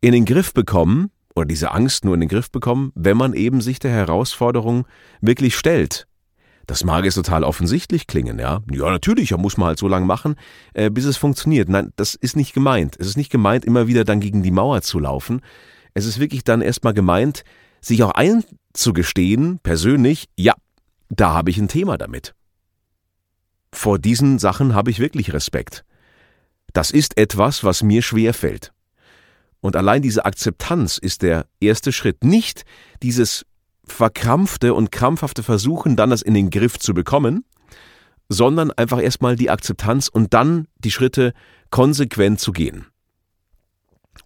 in 0.00 0.12
den 0.12 0.24
Griff 0.24 0.54
bekommen 0.54 1.10
oder 1.34 1.46
diese 1.46 1.72
Angst 1.72 2.04
nur 2.04 2.14
in 2.14 2.20
den 2.20 2.28
Griff 2.28 2.50
bekommen, 2.50 2.92
wenn 2.94 3.16
man 3.16 3.34
eben 3.34 3.60
sich 3.60 3.78
der 3.78 3.90
Herausforderung 3.90 4.86
wirklich 5.20 5.56
stellt. 5.56 6.06
Das 6.66 6.84
mag 6.84 7.04
jetzt 7.04 7.16
total 7.16 7.44
offensichtlich 7.44 8.06
klingen, 8.06 8.38
ja. 8.38 8.62
Ja, 8.70 8.90
natürlich, 8.90 9.30
ja, 9.30 9.36
muss 9.36 9.56
man 9.56 9.68
halt 9.68 9.78
so 9.78 9.88
lange 9.88 10.06
machen, 10.06 10.36
äh, 10.72 10.90
bis 10.90 11.04
es 11.04 11.16
funktioniert. 11.16 11.68
Nein, 11.68 11.92
das 11.96 12.14
ist 12.14 12.36
nicht 12.36 12.54
gemeint. 12.54 12.96
Es 12.98 13.06
ist 13.06 13.16
nicht 13.16 13.30
gemeint, 13.30 13.64
immer 13.64 13.86
wieder 13.86 14.04
dann 14.04 14.20
gegen 14.20 14.42
die 14.42 14.50
Mauer 14.50 14.80
zu 14.80 14.98
laufen. 14.98 15.40
Es 15.92 16.06
ist 16.06 16.18
wirklich 16.20 16.44
dann 16.44 16.62
erstmal 16.62 16.94
gemeint, 16.94 17.44
sich 17.80 18.02
auch 18.02 18.12
einzugestehen, 18.12 19.58
persönlich, 19.62 20.28
ja, 20.36 20.54
da 21.10 21.34
habe 21.34 21.50
ich 21.50 21.58
ein 21.58 21.68
Thema 21.68 21.98
damit. 21.98 22.34
Vor 23.72 23.98
diesen 23.98 24.38
Sachen 24.38 24.74
habe 24.74 24.90
ich 24.90 25.00
wirklich 25.00 25.32
Respekt. 25.32 25.84
Das 26.74 26.90
ist 26.90 27.16
etwas, 27.16 27.64
was 27.64 27.82
mir 27.82 28.02
schwer 28.02 28.34
fällt. 28.34 28.72
Und 29.60 29.76
allein 29.76 30.02
diese 30.02 30.26
Akzeptanz 30.26 30.98
ist 30.98 31.22
der 31.22 31.46
erste 31.60 31.92
Schritt. 31.92 32.22
Nicht 32.22 32.64
dieses 33.02 33.46
verkrampfte 33.86 34.74
und 34.74 34.92
krampfhafte 34.92 35.42
Versuchen, 35.42 35.96
dann 35.96 36.10
das 36.10 36.20
in 36.20 36.34
den 36.34 36.50
Griff 36.50 36.78
zu 36.78 36.92
bekommen, 36.92 37.44
sondern 38.28 38.70
einfach 38.72 39.00
erstmal 39.00 39.36
die 39.36 39.50
Akzeptanz 39.50 40.08
und 40.08 40.34
dann 40.34 40.66
die 40.78 40.90
Schritte 40.90 41.32
konsequent 41.70 42.40
zu 42.40 42.52
gehen. 42.52 42.86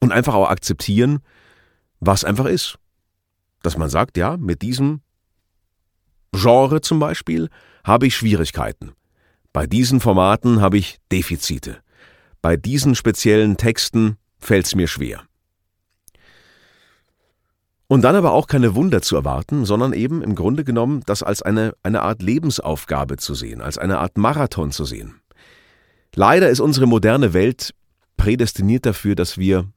Und 0.00 0.12
einfach 0.12 0.34
auch 0.34 0.48
akzeptieren, 0.48 1.20
was 2.00 2.24
einfach 2.24 2.46
ist. 2.46 2.78
Dass 3.62 3.76
man 3.76 3.90
sagt, 3.90 4.16
ja, 4.16 4.36
mit 4.36 4.62
diesem 4.62 5.02
Genre 6.32 6.80
zum 6.80 6.98
Beispiel 6.98 7.48
habe 7.84 8.06
ich 8.06 8.16
Schwierigkeiten. 8.16 8.92
Bei 9.52 9.66
diesen 9.66 10.00
Formaten 10.00 10.60
habe 10.60 10.78
ich 10.78 10.98
Defizite. 11.10 11.82
Bei 12.42 12.56
diesen 12.56 12.94
speziellen 12.94 13.56
Texten 13.56 14.16
fällt 14.38 14.66
es 14.66 14.74
mir 14.74 14.86
schwer. 14.88 15.22
Und 17.88 18.02
dann 18.02 18.16
aber 18.16 18.32
auch 18.32 18.46
keine 18.46 18.74
Wunder 18.74 19.00
zu 19.00 19.16
erwarten, 19.16 19.64
sondern 19.64 19.94
eben 19.94 20.22
im 20.22 20.34
Grunde 20.34 20.62
genommen 20.62 21.02
das 21.06 21.22
als 21.22 21.40
eine, 21.40 21.74
eine 21.82 22.02
Art 22.02 22.22
Lebensaufgabe 22.22 23.16
zu 23.16 23.34
sehen, 23.34 23.62
als 23.62 23.78
eine 23.78 23.98
Art 23.98 24.18
Marathon 24.18 24.70
zu 24.70 24.84
sehen. 24.84 25.20
Leider 26.14 26.50
ist 26.50 26.60
unsere 26.60 26.86
moderne 26.86 27.32
Welt 27.32 27.74
prädestiniert 28.18 28.84
dafür, 28.84 29.14
dass 29.14 29.38
wir 29.38 29.70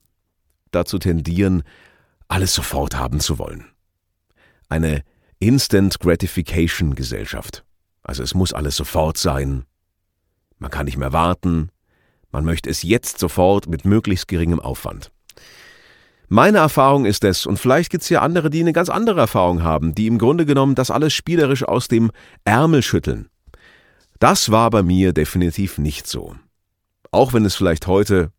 dazu 0.72 1.00
tendieren, 1.00 1.64
alles 2.28 2.54
sofort 2.54 2.98
haben 2.98 3.20
zu 3.22 3.40
wollen. 3.40 3.66
Eine 4.68 5.04
Instant 5.40 6.00
Gratification 6.00 6.96
Gesellschaft. 6.96 7.64
Also 8.04 8.24
es 8.24 8.34
muss 8.34 8.54
alles 8.54 8.76
sofort 8.76 9.18
sein. 9.18 9.66
Man 10.60 10.72
kann 10.72 10.86
nicht 10.86 10.98
mehr 10.98 11.14
warten. 11.14 11.72
Man 12.32 12.46
möchte 12.46 12.70
es 12.70 12.84
jetzt 12.84 13.20
sofort 13.20 13.68
mit 13.68 13.86
möglichst 13.86 14.28
geringem 14.28 14.60
Aufwand. 14.60 15.12
Meine 16.28 16.60
Erfahrung 16.60 17.06
ist 17.06 17.26
es, 17.26 17.46
und 17.46 17.58
vielleicht 17.58 17.90
gibt 17.90 18.04
es 18.04 18.10
ja 18.10 18.22
andere, 18.22 18.50
die 18.50 18.62
eine 18.62 18.72
ganz 18.72 18.88
andere 18.88 19.20
Erfahrung 19.20 19.64
haben, 19.64 19.94
die 19.94 20.08
im 20.08 20.18
Grunde 20.18 20.46
genommen 20.46 20.76
das 20.76 20.90
alles 20.90 21.14
spielerisch 21.14 21.64
aus 21.64 21.90
dem 21.90 22.10
Ärmel 22.46 22.84
schütteln. 22.84 23.28
Das 24.20 24.50
war 24.50 24.70
bei 24.70 24.82
mir 24.82 25.12
definitiv 25.12 25.78
nicht 25.78 26.08
so. 26.08 26.36
Auch 27.12 27.34
wenn 27.34 27.44
es 27.44 27.56
vielleicht 27.56 27.88
heute 27.88 28.32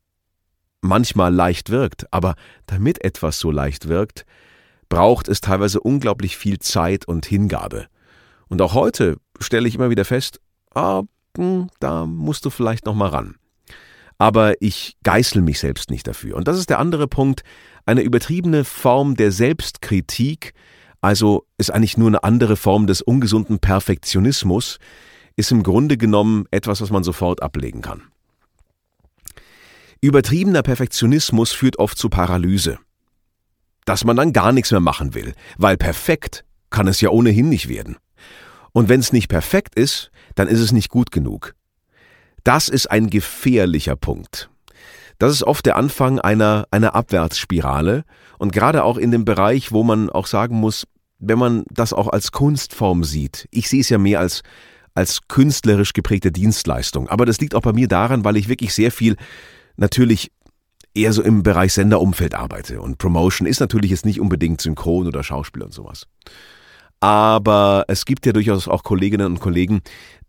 manchmal 0.81 1.35
leicht 1.35 1.69
wirkt, 1.69 2.11
aber 2.13 2.35
damit 2.67 3.05
etwas 3.05 3.39
so 3.39 3.51
leicht 3.51 3.89
wirkt, 3.89 4.25
braucht 4.89 5.29
es 5.29 5.41
teilweise 5.41 5.81
unglaublich 5.81 6.37
viel 6.37 6.59
Zeit 6.61 7.07
und 7.07 7.27
Hingabe. 7.27 7.89
Und 8.49 8.63
auch 8.63 8.75
heute 8.75 9.17
stelle 9.39 9.69
ich 9.69 9.75
immer 9.75 9.91
wieder 9.91 10.05
fest, 10.05 10.41
ah, 10.75 11.03
hm, 11.37 11.69
da 11.81 12.07
musst 12.07 12.45
du 12.45 12.51
vielleicht 12.51 12.87
noch 12.87 12.95
mal 12.95 13.09
ran. 13.09 13.37
Aber 14.23 14.55
ich 14.63 14.97
geißel 15.03 15.43
mich 15.43 15.59
selbst 15.59 15.91
nicht 15.91 16.07
dafür. 16.07 16.37
Und 16.37 16.47
das 16.47 16.57
ist 16.57 16.71
der 16.71 16.79
andere 16.79 17.09
Punkt, 17.09 17.43
eine 17.87 18.03
übertriebene 18.03 18.65
Form 18.65 19.17
der 19.17 19.33
Selbstkritik, 19.33 20.55
also 21.01 21.45
ist 21.59 21.73
eigentlich 21.73 21.97
nur 21.97 22.07
eine 22.07 22.23
andere 22.23 22.55
Form 22.55 22.87
des 22.87 23.03
ungesunden 23.03 23.59
Perfektionismus, 23.59 24.79
ist 25.35 25.51
im 25.51 25.65
Grunde 25.65 25.97
genommen 25.97 26.45
etwas, 26.53 26.81
was 26.81 26.91
man 26.91 27.03
sofort 27.03 27.43
ablegen 27.43 27.81
kann. 27.83 28.03
Übertriebener 30.01 30.63
Perfektionismus 30.63 31.51
führt 31.51 31.81
oft 31.81 31.99
zu 31.99 32.09
Paralyse. 32.09 32.79
Dass 33.87 34.05
man 34.05 34.15
dann 34.15 34.33
gar 34.33 34.53
nichts 34.53 34.71
mehr 34.71 34.79
machen 34.79 35.15
will, 35.15 35.35
weil 35.59 35.77
perfekt 35.77 36.45
kann 36.71 36.87
es 36.87 37.01
ja 37.01 37.09
ohnehin 37.09 37.49
nicht 37.49 37.69
werden. 37.69 37.97
Und 38.71 38.89
wenn 38.89 39.01
es 39.01 39.13
nicht 39.13 39.27
perfekt 39.27 39.75
ist, 39.75 40.13
dann 40.37 40.47
ist 40.47 40.61
es 40.61 40.71
nicht 40.71 40.91
gut 40.91 41.11
genug. 41.11 41.57
Das 42.45 42.69
ist 42.69 42.91
ein 42.91 43.09
gefährlicher 43.11 43.97
Punkt. 43.97 44.51
Das 45.19 45.33
ist 45.33 45.45
oft 45.45 45.65
der 45.67 45.77
Anfang 45.77 46.19
einer, 46.19 46.67
einer 46.71 46.95
Abwärtsspirale 46.95 48.05
und 48.39 48.53
gerade 48.53 48.83
auch 48.83 48.97
in 48.97 49.13
dem 49.13 49.25
Bereich, 49.25 49.71
wo 49.71 49.85
man 49.85 50.11
auch 50.11 50.27
sagen 50.27 50.57
muss, 50.57 50.85
wenn 51.19 51.39
man 51.39 51.65
das 51.71 51.93
auch 51.93 52.09
als 52.09 52.33
Kunstform 52.33 53.05
sieht, 53.05 53.47
ich 53.53 53.69
sehe 53.69 53.83
es 53.83 53.89
ja 53.89 53.99
mehr 53.99 54.19
als, 54.19 54.43
als 54.95 55.21
künstlerisch 55.29 55.93
geprägte 55.93 56.33
Dienstleistung, 56.33 57.09
aber 57.09 57.25
das 57.25 57.41
liegt 57.41 57.55
auch 57.55 57.63
bei 57.63 57.73
mir 57.73 57.87
daran, 57.87 58.25
weil 58.25 58.37
ich 58.37 58.49
wirklich 58.49 58.75
sehr 58.75 58.91
viel 58.91 59.17
natürlich 59.77 60.33
eher 60.95 61.13
so 61.13 61.23
im 61.23 61.43
Bereich 61.43 61.73
Senderumfeld 61.73 62.35
arbeite. 62.35 62.81
Und 62.81 62.99
Promotion 62.99 63.47
ist 63.47 63.61
natürlich 63.61 63.91
jetzt 63.91 64.05
nicht 64.05 64.21
unbedingt 64.21 64.61
Synchron 64.61 65.07
oder 65.07 65.23
Schauspiel 65.23 65.63
und 65.63 65.73
sowas. 65.73 66.07
Aber 67.03 67.85
es 67.89 68.05
gibt 68.05 68.27
ja 68.27 68.33
durchaus 68.33 68.69
auch 68.69 68.85
Kolleginnen 68.85 69.27
und 69.27 69.41
Kollegen, 69.41 69.81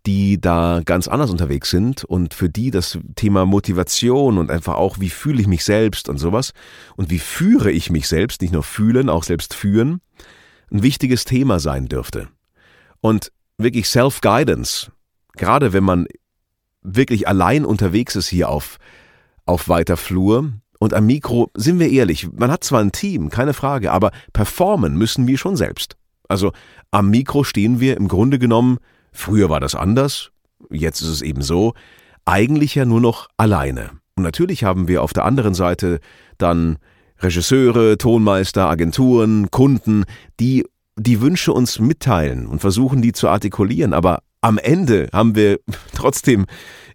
die 0.06 0.40
da 0.40 0.82
ganz 0.84 1.06
anders 1.06 1.30
unterwegs 1.30 1.70
sind 1.70 2.02
und 2.02 2.34
für 2.34 2.48
die 2.48 2.72
das 2.72 2.98
Thema 3.14 3.46
Motivation 3.46 4.38
und 4.38 4.50
einfach 4.50 4.74
auch, 4.74 4.98
wie 4.98 5.08
fühle 5.08 5.40
ich 5.40 5.46
mich 5.46 5.64
selbst 5.64 6.08
und 6.08 6.18
sowas 6.18 6.52
und 6.96 7.10
wie 7.10 7.20
führe 7.20 7.70
ich 7.70 7.90
mich 7.90 8.08
selbst, 8.08 8.42
nicht 8.42 8.52
nur 8.52 8.64
fühlen, 8.64 9.08
auch 9.08 9.22
selbst 9.22 9.54
führen, 9.54 10.00
ein 10.72 10.82
wichtiges 10.82 11.24
Thema 11.24 11.60
sein 11.60 11.86
dürfte. 11.86 12.26
Und 13.00 13.30
wirklich 13.56 13.88
Self-Guidance, 13.88 14.90
gerade 15.36 15.72
wenn 15.72 15.84
man 15.84 16.08
wirklich 16.82 17.28
allein 17.28 17.64
unterwegs 17.64 18.16
ist 18.16 18.26
hier 18.26 18.48
auf 18.48 18.78
auf 19.46 19.68
weiter 19.68 19.96
Flur. 19.96 20.52
Und 20.80 20.92
am 20.92 21.06
Mikro, 21.06 21.52
sind 21.54 21.78
wir 21.78 21.88
ehrlich, 21.88 22.32
man 22.32 22.50
hat 22.50 22.64
zwar 22.64 22.80
ein 22.80 22.90
Team, 22.90 23.30
keine 23.30 23.54
Frage, 23.54 23.92
aber 23.92 24.10
performen 24.32 24.96
müssen 24.96 25.28
wir 25.28 25.38
schon 25.38 25.54
selbst. 25.54 25.96
Also 26.28 26.52
am 26.90 27.10
Mikro 27.10 27.44
stehen 27.44 27.80
wir 27.80 27.96
im 27.96 28.08
Grunde 28.08 28.38
genommen, 28.38 28.78
früher 29.12 29.50
war 29.50 29.60
das 29.60 29.74
anders, 29.74 30.30
jetzt 30.70 31.00
ist 31.00 31.08
es 31.08 31.22
eben 31.22 31.42
so, 31.42 31.74
eigentlich 32.24 32.74
ja 32.74 32.84
nur 32.84 33.00
noch 33.00 33.28
alleine. 33.36 33.90
Und 34.16 34.22
natürlich 34.22 34.64
haben 34.64 34.88
wir 34.88 35.02
auf 35.02 35.12
der 35.12 35.24
anderen 35.24 35.54
Seite 35.54 36.00
dann 36.38 36.78
Regisseure, 37.18 37.98
Tonmeister, 37.98 38.68
Agenturen, 38.68 39.50
Kunden, 39.50 40.04
die 40.40 40.64
die 40.96 41.20
Wünsche 41.20 41.52
uns 41.52 41.78
mitteilen 41.78 42.46
und 42.46 42.60
versuchen, 42.60 43.02
die 43.02 43.12
zu 43.12 43.28
artikulieren. 43.28 43.92
Aber 43.92 44.20
am 44.40 44.58
Ende 44.58 45.08
haben 45.12 45.34
wir 45.34 45.58
trotzdem 45.94 46.46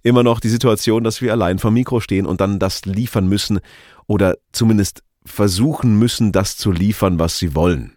immer 0.03 0.23
noch 0.23 0.39
die 0.39 0.49
Situation, 0.49 1.03
dass 1.03 1.21
wir 1.21 1.31
allein 1.33 1.59
vom 1.59 1.73
Mikro 1.73 1.99
stehen 1.99 2.25
und 2.25 2.41
dann 2.41 2.59
das 2.59 2.85
liefern 2.85 3.27
müssen 3.27 3.59
oder 4.07 4.35
zumindest 4.51 5.03
versuchen 5.25 5.99
müssen, 5.99 6.31
das 6.31 6.57
zu 6.57 6.71
liefern, 6.71 7.19
was 7.19 7.37
sie 7.37 7.55
wollen. 7.55 7.93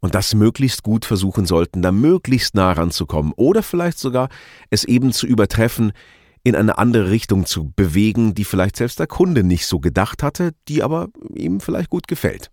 Und 0.00 0.14
das 0.14 0.34
möglichst 0.34 0.82
gut 0.82 1.04
versuchen 1.04 1.44
sollten, 1.44 1.82
da 1.82 1.90
möglichst 1.90 2.54
nah 2.54 2.72
ranzukommen 2.72 3.32
oder 3.36 3.62
vielleicht 3.62 3.98
sogar 3.98 4.28
es 4.70 4.84
eben 4.84 5.12
zu 5.12 5.26
übertreffen, 5.26 5.92
in 6.44 6.54
eine 6.54 6.78
andere 6.78 7.10
Richtung 7.10 7.46
zu 7.46 7.72
bewegen, 7.74 8.34
die 8.34 8.44
vielleicht 8.44 8.76
selbst 8.76 9.00
der 9.00 9.06
Kunde 9.06 9.42
nicht 9.42 9.66
so 9.66 9.80
gedacht 9.80 10.22
hatte, 10.22 10.52
die 10.68 10.82
aber 10.82 11.08
ihm 11.34 11.60
vielleicht 11.60 11.90
gut 11.90 12.06
gefällt. 12.08 12.50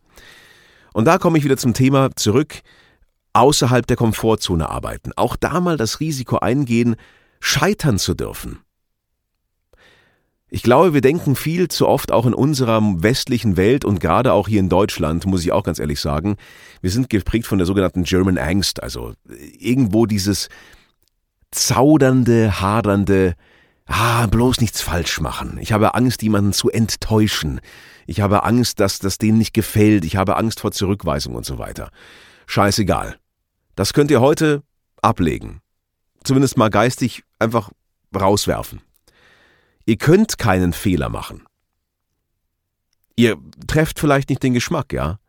Und 0.94 1.06
da 1.06 1.18
komme 1.18 1.38
ich 1.38 1.44
wieder 1.44 1.58
zum 1.58 1.74
Thema 1.74 2.10
zurück, 2.16 2.62
außerhalb 3.34 3.86
der 3.86 3.98
Komfortzone 3.98 4.70
arbeiten. 4.70 5.12
Auch 5.16 5.36
da 5.36 5.60
mal 5.60 5.78
das 5.78 6.00
Risiko 6.00 6.38
eingehen, 6.38 6.96
scheitern 7.40 8.00
zu 8.00 8.14
dürfen. 8.14 8.60
Ich 10.50 10.64
glaube, 10.64 10.94
wir 10.94 11.02
denken 11.02 11.36
viel 11.36 11.68
zu 11.68 11.88
oft 11.88 12.12
auch 12.12 12.26
in 12.26 12.34
unserer 12.34 12.82
westlichen 13.02 13.58
Welt 13.58 13.84
und 13.84 14.00
gerade 14.00 14.32
auch 14.34 14.48
hier 14.48 14.60
in 14.60 14.70
Deutschland, 14.70 15.26
muss 15.26 15.44
ich 15.44 15.52
auch 15.52 15.64
ganz 15.64 15.80
ehrlich 15.80 16.00
sagen, 16.00 16.36
wir 16.82 16.92
sind 16.92 17.10
geprägt 17.10 17.48
von 17.48 17.58
der 17.58 17.66
sogenannten 17.66 18.04
German 18.04 18.38
Angst, 18.38 18.82
also 18.82 19.14
irgendwo 19.60 20.06
dieses 20.06 20.50
zaudernde, 21.52 22.62
hadernde, 22.62 23.34
ah, 23.88 24.28
bloß 24.28 24.62
nichts 24.62 24.82
falsch 24.82 25.20
machen. 25.20 25.58
Ich 25.60 25.72
habe 25.72 25.96
Angst, 25.96 26.22
jemanden 26.22 26.54
zu 26.54 26.70
enttäuschen. 26.70 27.60
Ich 28.06 28.22
habe 28.22 28.44
Angst, 28.44 28.80
dass 28.80 29.00
das 29.00 29.18
denen 29.18 29.40
nicht 29.40 29.54
gefällt. 29.54 30.06
Ich 30.06 30.16
habe 30.16 30.38
Angst 30.38 30.60
vor 30.60 30.72
Zurückweisung 30.72 31.36
und 31.36 31.46
so 31.46 31.58
weiter. 31.58 31.90
Scheißegal. 32.46 33.18
Das 33.76 33.94
könnt 33.94 34.12
ihr 34.12 34.22
heute 34.22 34.62
ablegen 35.02 35.62
zumindest 36.26 36.58
mal 36.58 36.70
geistig 36.70 37.24
einfach 37.40 37.72
rauswerfen. 38.14 38.82
Ihr 39.86 39.98
könnt 39.98 40.38
keinen 40.38 40.74
Fehler 40.74 41.10
machen. 41.10 41.44
Ihr 43.16 43.38
trefft 43.68 44.00
vielleicht 44.00 44.30
nicht 44.30 44.44
den 44.44 44.54
Geschmack, 44.54 44.92
ja? 44.92 45.20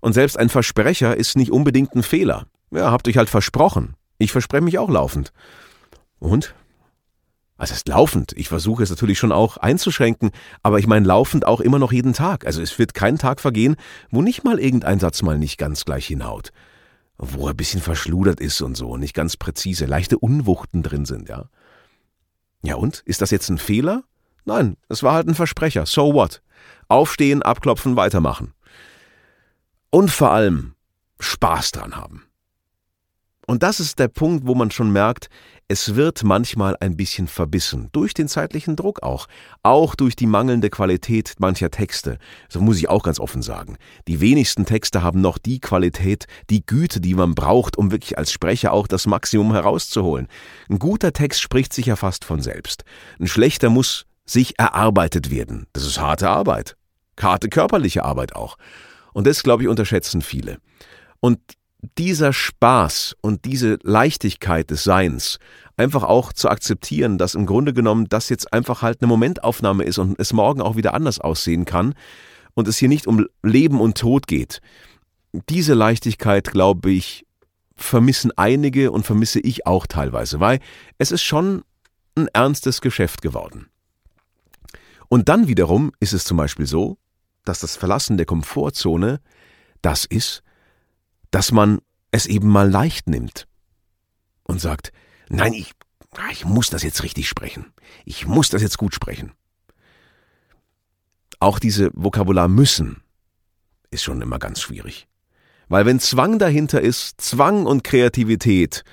Und 0.00 0.14
selbst 0.14 0.38
ein 0.38 0.48
Versprecher 0.48 1.16
ist 1.16 1.36
nicht 1.36 1.52
unbedingt 1.52 1.94
ein 1.94 2.02
Fehler. 2.02 2.46
Ja, 2.70 2.90
habt 2.90 3.06
euch 3.06 3.16
halt 3.16 3.28
versprochen. 3.28 3.94
Ich 4.18 4.32
verspreche 4.32 4.64
mich 4.64 4.78
auch 4.78 4.88
laufend. 4.88 5.32
Und? 6.18 6.54
Was 7.56 7.70
ist 7.70 7.88
laufend? 7.88 8.32
Ich 8.36 8.48
versuche 8.48 8.82
es 8.82 8.88
natürlich 8.88 9.18
schon 9.18 9.32
auch 9.32 9.58
einzuschränken, 9.58 10.30
aber 10.62 10.78
ich 10.78 10.86
meine 10.86 11.06
laufend 11.06 11.46
auch 11.46 11.60
immer 11.60 11.78
noch 11.78 11.92
jeden 11.92 12.14
Tag. 12.14 12.46
Also 12.46 12.62
es 12.62 12.78
wird 12.78 12.94
kein 12.94 13.18
Tag 13.18 13.40
vergehen, 13.40 13.76
wo 14.10 14.22
nicht 14.22 14.44
mal 14.44 14.58
irgendein 14.58 14.98
Satz 14.98 15.20
mal 15.20 15.38
nicht 15.38 15.58
ganz 15.58 15.84
gleich 15.84 16.06
hinhaut 16.06 16.52
wo 17.22 17.46
er 17.46 17.50
ein 17.50 17.56
bisschen 17.56 17.82
verschludert 17.82 18.40
ist 18.40 18.62
und 18.62 18.76
so, 18.76 18.96
nicht 18.96 19.14
ganz 19.14 19.36
präzise, 19.36 19.84
leichte 19.84 20.18
Unwuchten 20.18 20.82
drin 20.82 21.04
sind, 21.04 21.28
ja. 21.28 21.50
Ja 22.62 22.76
und? 22.76 23.02
Ist 23.06 23.22
das 23.22 23.30
jetzt 23.30 23.48
ein 23.48 23.58
Fehler? 23.58 24.04
Nein, 24.44 24.76
es 24.88 25.02
war 25.02 25.14
halt 25.14 25.28
ein 25.28 25.34
Versprecher. 25.34 25.86
So 25.86 26.14
what? 26.14 26.42
Aufstehen, 26.88 27.42
abklopfen, 27.42 27.96
weitermachen. 27.96 28.54
und 29.90 30.10
vor 30.10 30.30
allem 30.30 30.74
Spaß 31.18 31.72
dran 31.72 31.96
haben. 31.96 32.26
Und 33.46 33.62
das 33.62 33.80
ist 33.80 33.98
der 33.98 34.08
Punkt, 34.08 34.46
wo 34.46 34.54
man 34.54 34.70
schon 34.70 34.92
merkt, 34.92 35.28
es 35.70 35.94
wird 35.94 36.24
manchmal 36.24 36.76
ein 36.80 36.96
bisschen 36.96 37.28
verbissen, 37.28 37.90
durch 37.92 38.12
den 38.12 38.26
zeitlichen 38.26 38.74
Druck 38.74 39.04
auch, 39.04 39.28
auch 39.62 39.94
durch 39.94 40.16
die 40.16 40.26
mangelnde 40.26 40.68
Qualität 40.68 41.34
mancher 41.38 41.70
Texte. 41.70 42.18
So 42.48 42.60
muss 42.60 42.78
ich 42.78 42.88
auch 42.88 43.04
ganz 43.04 43.20
offen 43.20 43.40
sagen. 43.40 43.76
Die 44.08 44.20
wenigsten 44.20 44.64
Texte 44.66 45.04
haben 45.04 45.20
noch 45.20 45.38
die 45.38 45.60
Qualität, 45.60 46.26
die 46.50 46.66
Güte, 46.66 47.00
die 47.00 47.14
man 47.14 47.36
braucht, 47.36 47.78
um 47.78 47.92
wirklich 47.92 48.18
als 48.18 48.32
Sprecher 48.32 48.72
auch 48.72 48.88
das 48.88 49.06
Maximum 49.06 49.52
herauszuholen. 49.52 50.26
Ein 50.68 50.80
guter 50.80 51.12
Text 51.12 51.40
spricht 51.40 51.72
sich 51.72 51.86
ja 51.86 51.94
fast 51.94 52.24
von 52.24 52.42
selbst. 52.42 52.82
Ein 53.20 53.28
schlechter 53.28 53.70
muss 53.70 54.06
sich 54.26 54.58
erarbeitet 54.58 55.30
werden. 55.30 55.68
Das 55.72 55.86
ist 55.86 56.00
harte 56.00 56.28
Arbeit. 56.28 56.76
Harte 57.20 57.48
körperliche 57.48 58.04
Arbeit 58.04 58.34
auch. 58.34 58.56
Und 59.12 59.28
das, 59.28 59.44
glaube 59.44 59.62
ich, 59.62 59.68
unterschätzen 59.68 60.20
viele. 60.20 60.58
Und 61.20 61.38
dieser 61.98 62.32
Spaß 62.32 63.16
und 63.20 63.44
diese 63.44 63.78
Leichtigkeit 63.82 64.70
des 64.70 64.84
Seins 64.84 65.38
einfach 65.76 66.02
auch 66.02 66.32
zu 66.32 66.48
akzeptieren, 66.48 67.16
dass 67.16 67.34
im 67.34 67.46
Grunde 67.46 67.72
genommen 67.72 68.06
das 68.08 68.28
jetzt 68.28 68.52
einfach 68.52 68.82
halt 68.82 69.00
eine 69.00 69.08
Momentaufnahme 69.08 69.84
ist 69.84 69.98
und 69.98 70.18
es 70.18 70.32
morgen 70.32 70.60
auch 70.60 70.76
wieder 70.76 70.94
anders 70.94 71.20
aussehen 71.20 71.64
kann 71.64 71.94
und 72.54 72.68
es 72.68 72.76
hier 72.76 72.88
nicht 72.88 73.06
um 73.06 73.26
Leben 73.42 73.80
und 73.80 73.96
Tod 73.96 74.26
geht. 74.26 74.60
Diese 75.48 75.74
Leichtigkeit, 75.74 76.50
glaube 76.50 76.90
ich, 76.90 77.24
vermissen 77.76 78.30
einige 78.36 78.90
und 78.90 79.06
vermisse 79.06 79.40
ich 79.40 79.66
auch 79.66 79.86
teilweise, 79.86 80.38
weil 80.38 80.60
es 80.98 81.12
ist 81.12 81.22
schon 81.22 81.62
ein 82.14 82.28
ernstes 82.34 82.82
Geschäft 82.82 83.22
geworden. 83.22 83.68
Und 85.08 85.28
dann 85.28 85.48
wiederum 85.48 85.92
ist 85.98 86.12
es 86.12 86.24
zum 86.24 86.36
Beispiel 86.36 86.66
so, 86.66 86.98
dass 87.44 87.60
das 87.60 87.76
Verlassen 87.76 88.18
der 88.18 88.26
Komfortzone 88.26 89.20
das 89.80 90.04
ist, 90.04 90.42
dass 91.30 91.52
man 91.52 91.80
es 92.10 92.26
eben 92.26 92.48
mal 92.48 92.68
leicht 92.68 93.08
nimmt 93.08 93.46
und 94.44 94.60
sagt, 94.60 94.92
nein, 95.28 95.52
ich, 95.52 95.72
ich 96.32 96.44
muss 96.44 96.70
das 96.70 96.82
jetzt 96.82 97.02
richtig 97.02 97.28
sprechen. 97.28 97.66
Ich 98.04 98.26
muss 98.26 98.48
das 98.48 98.62
jetzt 98.62 98.78
gut 98.78 98.94
sprechen. 98.94 99.32
Auch 101.38 101.58
diese 101.58 101.90
Vokabular 101.94 102.48
müssen 102.48 103.02
ist 103.90 104.02
schon 104.02 104.20
immer 104.20 104.38
ganz 104.38 104.60
schwierig. 104.60 105.06
Weil 105.68 105.86
wenn 105.86 106.00
Zwang 106.00 106.38
dahinter 106.38 106.80
ist, 106.80 107.20
Zwang 107.20 107.64
und 107.64 107.84
Kreativität, 107.84 108.84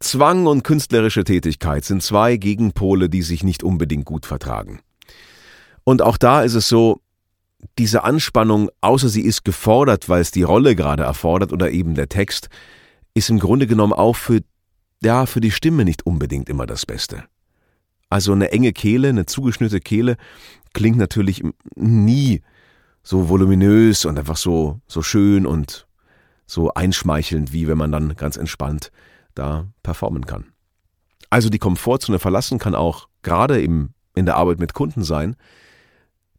Zwang 0.00 0.46
und 0.46 0.64
künstlerische 0.64 1.24
Tätigkeit 1.24 1.84
sind 1.84 2.02
zwei 2.02 2.36
Gegenpole, 2.36 3.08
die 3.08 3.22
sich 3.22 3.42
nicht 3.42 3.62
unbedingt 3.62 4.04
gut 4.04 4.26
vertragen. 4.26 4.80
Und 5.84 6.02
auch 6.02 6.16
da 6.16 6.42
ist 6.42 6.54
es 6.54 6.68
so, 6.68 7.00
diese 7.78 8.04
Anspannung, 8.04 8.70
außer 8.80 9.08
sie 9.08 9.22
ist 9.22 9.44
gefordert, 9.44 10.08
weil 10.08 10.20
es 10.20 10.30
die 10.30 10.42
Rolle 10.42 10.76
gerade 10.76 11.02
erfordert 11.02 11.52
oder 11.52 11.70
eben 11.70 11.94
der 11.94 12.08
Text, 12.08 12.48
ist 13.14 13.30
im 13.30 13.38
Grunde 13.38 13.66
genommen 13.66 13.92
auch 13.92 14.16
für, 14.16 14.40
ja, 15.02 15.26
für 15.26 15.40
die 15.40 15.50
Stimme 15.50 15.84
nicht 15.84 16.06
unbedingt 16.06 16.48
immer 16.48 16.66
das 16.66 16.86
Beste. 16.86 17.24
Also 18.10 18.32
eine 18.32 18.52
enge 18.52 18.72
Kehle, 18.72 19.08
eine 19.08 19.26
zugeschnittene 19.26 19.80
Kehle 19.80 20.16
klingt 20.72 20.96
natürlich 20.96 21.42
nie 21.74 22.42
so 23.02 23.28
voluminös 23.28 24.04
und 24.04 24.18
einfach 24.18 24.36
so, 24.36 24.80
so 24.86 25.02
schön 25.02 25.46
und 25.46 25.86
so 26.46 26.72
einschmeichelnd, 26.72 27.52
wie 27.52 27.68
wenn 27.68 27.78
man 27.78 27.92
dann 27.92 28.16
ganz 28.16 28.36
entspannt 28.36 28.90
da 29.34 29.66
performen 29.82 30.26
kann. 30.26 30.46
Also 31.30 31.50
die 31.50 31.58
Komfortzone 31.58 32.18
verlassen 32.18 32.58
kann 32.58 32.74
auch 32.74 33.08
gerade 33.22 33.60
im, 33.60 33.90
in 34.14 34.24
der 34.24 34.36
Arbeit 34.36 34.58
mit 34.58 34.72
Kunden 34.72 35.04
sein, 35.04 35.36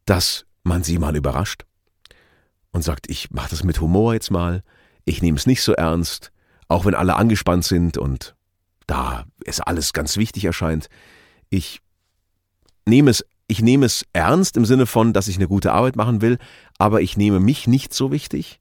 dass 0.05 0.45
man 0.69 0.83
sie 0.83 0.97
mal 0.97 1.17
überrascht 1.17 1.65
und 2.71 2.83
sagt, 2.83 3.09
ich 3.09 3.31
mache 3.31 3.49
das 3.49 3.65
mit 3.65 3.81
Humor 3.81 4.13
jetzt 4.13 4.31
mal, 4.31 4.63
ich 5.03 5.21
nehme 5.21 5.37
es 5.37 5.47
nicht 5.47 5.61
so 5.61 5.73
ernst, 5.73 6.31
auch 6.69 6.85
wenn 6.85 6.95
alle 6.95 7.15
angespannt 7.15 7.65
sind 7.65 7.97
und 7.97 8.35
da 8.87 9.25
es 9.45 9.59
alles 9.59 9.91
ganz 9.91 10.15
wichtig 10.17 10.45
erscheint. 10.45 10.87
Ich 11.49 11.81
nehme 12.85 13.09
es, 13.11 13.25
ich 13.47 13.61
nehme 13.61 13.85
es 13.85 14.05
ernst 14.13 14.55
im 14.55 14.65
Sinne 14.65 14.85
von, 14.85 15.11
dass 15.11 15.27
ich 15.27 15.35
eine 15.35 15.47
gute 15.47 15.73
Arbeit 15.73 15.95
machen 15.95 16.21
will, 16.21 16.37
aber 16.77 17.01
ich 17.01 17.17
nehme 17.17 17.39
mich 17.39 17.67
nicht 17.67 17.93
so 17.93 18.11
wichtig 18.11 18.59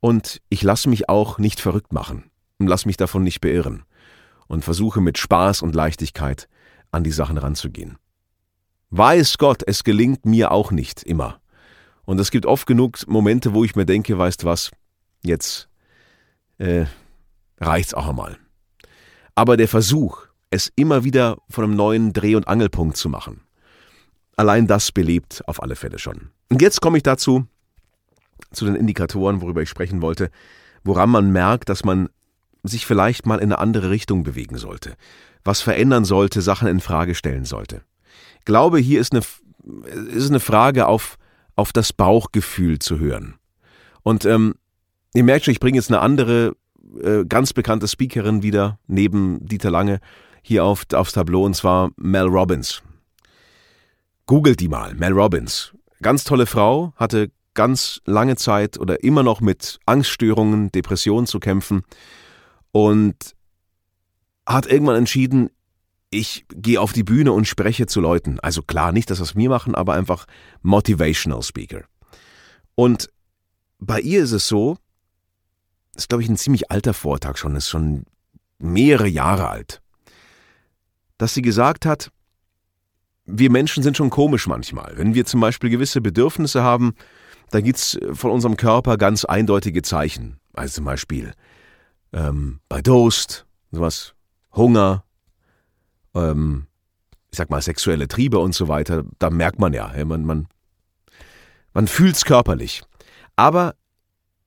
und 0.00 0.40
ich 0.48 0.62
lasse 0.62 0.88
mich 0.88 1.08
auch 1.08 1.38
nicht 1.38 1.60
verrückt 1.60 1.92
machen 1.92 2.30
und 2.58 2.66
lasse 2.66 2.88
mich 2.88 2.96
davon 2.96 3.22
nicht 3.22 3.40
beirren 3.40 3.84
und 4.48 4.64
versuche 4.64 5.00
mit 5.00 5.18
Spaß 5.18 5.60
und 5.60 5.74
Leichtigkeit 5.74 6.48
an 6.90 7.04
die 7.04 7.12
Sachen 7.12 7.36
ranzugehen. 7.36 7.98
Weiß 8.88 9.36
Gott, 9.38 9.62
es 9.66 9.84
gelingt 9.84 10.26
mir 10.26 10.50
auch 10.50 10.70
nicht 10.70 11.02
immer. 11.02 11.41
Und 12.04 12.18
es 12.20 12.30
gibt 12.30 12.46
oft 12.46 12.66
genug 12.66 13.06
Momente, 13.06 13.54
wo 13.54 13.64
ich 13.64 13.76
mir 13.76 13.86
denke, 13.86 14.16
weißt 14.18 14.44
was, 14.44 14.70
jetzt 15.22 15.68
äh, 16.58 16.86
reicht's 17.60 17.94
auch 17.94 18.08
einmal. 18.08 18.38
Aber 19.34 19.56
der 19.56 19.68
Versuch, 19.68 20.26
es 20.50 20.72
immer 20.76 21.04
wieder 21.04 21.38
von 21.48 21.64
einem 21.64 21.76
neuen 21.76 22.12
Dreh- 22.12 22.34
und 22.34 22.48
Angelpunkt 22.48 22.96
zu 22.96 23.08
machen, 23.08 23.40
allein 24.36 24.66
das 24.66 24.92
belebt 24.92 25.42
auf 25.46 25.62
alle 25.62 25.76
Fälle 25.76 25.98
schon. 25.98 26.30
Und 26.50 26.60
jetzt 26.60 26.80
komme 26.80 26.96
ich 26.96 27.02
dazu, 27.02 27.46
zu 28.50 28.66
den 28.66 28.74
Indikatoren, 28.74 29.40
worüber 29.40 29.62
ich 29.62 29.68
sprechen 29.68 30.02
wollte, 30.02 30.30
woran 30.84 31.08
man 31.08 31.30
merkt, 31.30 31.68
dass 31.68 31.84
man 31.84 32.08
sich 32.64 32.84
vielleicht 32.84 33.24
mal 33.26 33.38
in 33.38 33.44
eine 33.44 33.58
andere 33.58 33.90
Richtung 33.90 34.24
bewegen 34.24 34.58
sollte, 34.58 34.96
was 35.44 35.60
verändern 35.62 36.04
sollte, 36.04 36.42
Sachen 36.42 36.68
in 36.68 36.80
Frage 36.80 37.14
stellen 37.14 37.44
sollte 37.44 37.82
glaube, 38.44 38.78
hier 38.78 39.00
ist 39.00 39.12
eine, 39.12 39.22
ist 40.08 40.30
eine 40.30 40.40
Frage 40.40 40.86
auf, 40.86 41.16
auf 41.56 41.72
das 41.72 41.92
Bauchgefühl 41.92 42.78
zu 42.78 42.98
hören. 42.98 43.34
Und 44.02 44.24
ähm, 44.24 44.54
ihr 45.14 45.24
merkt 45.24 45.44
schon, 45.44 45.52
ich 45.52 45.60
bringe 45.60 45.76
jetzt 45.76 45.90
eine 45.90 46.00
andere, 46.00 46.56
äh, 47.02 47.24
ganz 47.24 47.52
bekannte 47.52 47.88
Speakerin 47.88 48.42
wieder, 48.42 48.78
neben 48.86 49.46
Dieter 49.46 49.70
Lange, 49.70 50.00
hier 50.42 50.64
auf, 50.64 50.84
aufs 50.92 51.12
Tableau, 51.12 51.44
und 51.44 51.54
zwar 51.54 51.90
Mel 51.96 52.26
Robbins. 52.26 52.82
Googelt 54.26 54.60
die 54.60 54.68
mal, 54.68 54.94
Mel 54.94 55.12
Robbins. 55.12 55.72
Ganz 56.00 56.24
tolle 56.24 56.46
Frau, 56.46 56.92
hatte 56.96 57.30
ganz 57.54 58.00
lange 58.06 58.36
Zeit 58.36 58.78
oder 58.78 59.04
immer 59.04 59.22
noch 59.22 59.40
mit 59.40 59.78
Angststörungen, 59.86 60.72
Depressionen 60.72 61.26
zu 61.26 61.38
kämpfen 61.38 61.82
und 62.72 63.36
hat 64.46 64.66
irgendwann 64.66 64.96
entschieden, 64.96 65.50
ich 66.12 66.44
gehe 66.54 66.80
auf 66.80 66.92
die 66.92 67.02
Bühne 67.02 67.32
und 67.32 67.48
spreche 67.48 67.86
zu 67.86 68.00
Leuten. 68.00 68.38
Also 68.40 68.62
klar, 68.62 68.92
nicht 68.92 69.10
das, 69.10 69.20
was 69.20 69.34
wir 69.34 69.48
machen, 69.48 69.74
aber 69.74 69.94
einfach 69.94 70.26
Motivational 70.60 71.42
Speaker. 71.42 71.84
Und 72.74 73.08
bei 73.78 74.00
ihr 74.00 74.22
ist 74.22 74.32
es 74.32 74.46
so, 74.46 74.76
ist 75.96 76.08
glaube 76.08 76.22
ich 76.22 76.28
ein 76.28 76.36
ziemlich 76.36 76.70
alter 76.70 76.94
Vortrag 76.94 77.38
schon, 77.38 77.56
ist 77.56 77.68
schon 77.68 78.04
mehrere 78.58 79.08
Jahre 79.08 79.48
alt, 79.48 79.82
dass 81.18 81.34
sie 81.34 81.42
gesagt 81.42 81.86
hat, 81.86 82.10
wir 83.24 83.50
Menschen 83.50 83.82
sind 83.82 83.96
schon 83.96 84.10
komisch 84.10 84.46
manchmal. 84.46 84.94
Wenn 84.96 85.14
wir 85.14 85.24
zum 85.24 85.40
Beispiel 85.40 85.70
gewisse 85.70 86.00
Bedürfnisse 86.00 86.62
haben, 86.62 86.94
dann 87.50 87.64
gibt's 87.64 87.98
von 88.12 88.30
unserem 88.30 88.56
Körper 88.56 88.96
ganz 88.98 89.24
eindeutige 89.24 89.82
Zeichen. 89.82 90.40
Also 90.52 90.76
zum 90.76 90.84
Beispiel 90.84 91.32
ähm, 92.12 92.60
bei 92.68 92.82
Durst, 92.82 93.46
sowas, 93.70 94.14
Hunger, 94.54 95.04
ähm, 96.14 96.66
ich 97.30 97.38
sag 97.38 97.50
mal, 97.50 97.62
sexuelle 97.62 98.08
Triebe 98.08 98.38
und 98.38 98.54
so 98.54 98.68
weiter, 98.68 99.04
da 99.18 99.30
merkt 99.30 99.58
man 99.58 99.72
ja, 99.72 99.92
man, 100.04 100.24
man, 100.24 100.48
man 101.72 101.88
fühlt 101.88 102.16
es 102.16 102.24
körperlich. 102.24 102.82
Aber 103.36 103.74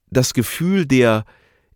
das 0.09 0.33
Gefühl 0.33 0.85
der, 0.85 1.25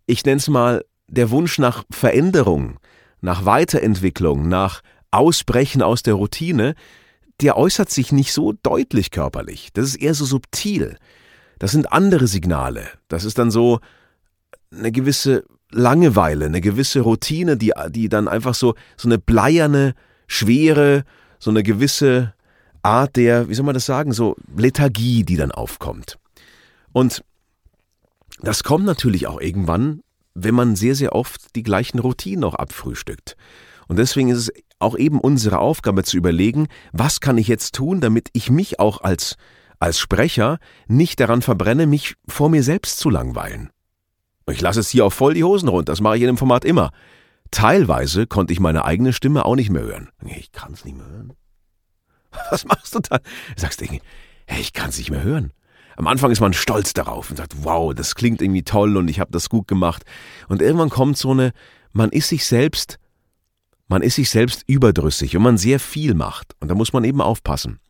ich 0.06 0.24
nenne 0.24 0.38
es 0.38 0.48
mal, 0.48 0.84
der 1.08 1.30
Wunsch 1.30 1.58
nach 1.58 1.84
Veränderung, 1.90 2.78
nach 3.20 3.44
Weiterentwicklung, 3.44 4.48
nach 4.48 4.82
Ausbrechen 5.10 5.82
aus 5.82 6.02
der 6.02 6.14
Routine, 6.14 6.74
der 7.40 7.56
äußert 7.56 7.90
sich 7.90 8.12
nicht 8.12 8.32
so 8.32 8.52
deutlich 8.62 9.10
körperlich. 9.10 9.70
Das 9.72 9.86
ist 9.86 9.96
eher 9.96 10.14
so 10.14 10.24
subtil. 10.24 10.96
Das 11.58 11.72
sind 11.72 11.92
andere 11.92 12.26
Signale. 12.26 12.86
Das 13.08 13.24
ist 13.24 13.38
dann 13.38 13.50
so 13.50 13.80
eine 14.72 14.92
gewisse 14.92 15.44
Langeweile, 15.72 16.46
eine 16.46 16.60
gewisse 16.60 17.00
Routine, 17.00 17.56
die, 17.56 17.72
die 17.90 18.08
dann 18.08 18.28
einfach 18.28 18.54
so, 18.54 18.74
so 18.96 19.08
eine 19.08 19.18
bleierne, 19.18 19.94
schwere, 20.26 21.04
so 21.38 21.50
eine 21.50 21.62
gewisse 21.62 22.34
Art 22.82 23.16
der, 23.16 23.48
wie 23.48 23.54
soll 23.54 23.66
man 23.66 23.74
das 23.74 23.86
sagen, 23.86 24.12
so 24.12 24.36
Lethargie, 24.56 25.24
die 25.24 25.36
dann 25.36 25.52
aufkommt. 25.52 26.18
Und 26.92 27.22
das 28.40 28.64
kommt 28.64 28.84
natürlich 28.84 29.26
auch 29.26 29.40
irgendwann, 29.40 30.02
wenn 30.34 30.54
man 30.54 30.76
sehr, 30.76 30.94
sehr 30.94 31.14
oft 31.14 31.54
die 31.56 31.62
gleichen 31.62 31.98
Routinen 31.98 32.44
auch 32.44 32.54
abfrühstückt. 32.54 33.36
Und 33.88 33.98
deswegen 33.98 34.28
ist 34.28 34.38
es 34.38 34.52
auch 34.78 34.96
eben 34.96 35.20
unsere 35.20 35.58
Aufgabe 35.58 36.04
zu 36.04 36.16
überlegen, 36.16 36.68
was 36.92 37.20
kann 37.20 37.38
ich 37.38 37.48
jetzt 37.48 37.74
tun, 37.74 38.00
damit 38.00 38.28
ich 38.32 38.50
mich 38.50 38.80
auch 38.80 39.02
als, 39.02 39.36
als 39.78 39.98
Sprecher 39.98 40.58
nicht 40.86 41.20
daran 41.20 41.42
verbrenne, 41.42 41.86
mich 41.86 42.14
vor 42.26 42.48
mir 42.48 42.62
selbst 42.62 42.98
zu 42.98 43.10
langweilen. 43.10 43.70
Ich 44.50 44.60
lasse 44.60 44.80
es 44.80 44.90
hier 44.90 45.04
auf 45.04 45.14
voll 45.14 45.34
die 45.34 45.44
Hosen 45.44 45.68
runter, 45.68 45.92
das 45.92 46.00
mache 46.00 46.16
ich 46.16 46.22
in 46.22 46.28
dem 46.28 46.36
Format 46.36 46.64
immer. 46.64 46.90
Teilweise 47.50 48.26
konnte 48.26 48.52
ich 48.52 48.60
meine 48.60 48.84
eigene 48.84 49.12
Stimme 49.12 49.44
auch 49.44 49.56
nicht 49.56 49.70
mehr 49.70 49.82
hören. 49.82 50.08
Ich 50.24 50.52
kann 50.52 50.72
es 50.72 50.84
nicht 50.84 50.96
mehr 50.96 51.06
hören. 51.06 51.32
Was 52.50 52.64
machst 52.64 52.94
du 52.94 53.00
da? 53.00 53.18
Sagst 53.56 53.80
du, 53.80 53.86
hey, 53.86 54.60
ich 54.60 54.72
kann 54.72 54.90
es 54.90 54.98
nicht 54.98 55.10
mehr 55.10 55.22
hören. 55.22 55.52
am 55.96 56.06
Anfang 56.06 56.30
ist 56.30 56.40
man 56.40 56.52
stolz 56.52 56.92
darauf 56.92 57.30
und 57.30 57.36
sagt, 57.36 57.64
wow, 57.64 57.92
das 57.94 58.14
klingt 58.14 58.40
irgendwie 58.40 58.62
toll 58.62 58.96
und 58.96 59.08
ich 59.08 59.20
habe 59.20 59.32
das 59.32 59.48
gut 59.48 59.66
gemacht. 59.66 60.04
Und 60.48 60.62
irgendwann 60.62 60.90
kommt 60.90 61.16
so 61.16 61.32
eine, 61.32 61.52
man 61.92 62.10
ist 62.10 62.28
sich 62.28 62.44
selbst, 62.46 62.98
man 63.88 64.02
ist 64.02 64.14
sich 64.14 64.30
selbst 64.30 64.62
überdrüssig 64.66 65.36
und 65.36 65.42
man 65.42 65.58
sehr 65.58 65.80
viel 65.80 66.14
macht. 66.14 66.54
Und 66.60 66.68
da 66.68 66.74
muss 66.74 66.92
man 66.92 67.04
eben 67.04 67.20
aufpassen. 67.20 67.80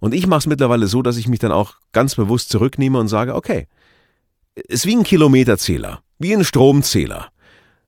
Und 0.00 0.14
ich 0.14 0.26
mache 0.26 0.40
es 0.40 0.46
mittlerweile 0.46 0.86
so, 0.86 1.02
dass 1.02 1.16
ich 1.16 1.28
mich 1.28 1.38
dann 1.38 1.52
auch 1.52 1.74
ganz 1.92 2.16
bewusst 2.16 2.50
zurücknehme 2.50 2.98
und 2.98 3.08
sage, 3.08 3.34
okay, 3.34 3.66
ist 4.68 4.86
wie 4.86 4.96
ein 4.96 5.04
Kilometerzähler, 5.04 6.02
wie 6.18 6.34
ein 6.34 6.44
Stromzähler. 6.44 7.28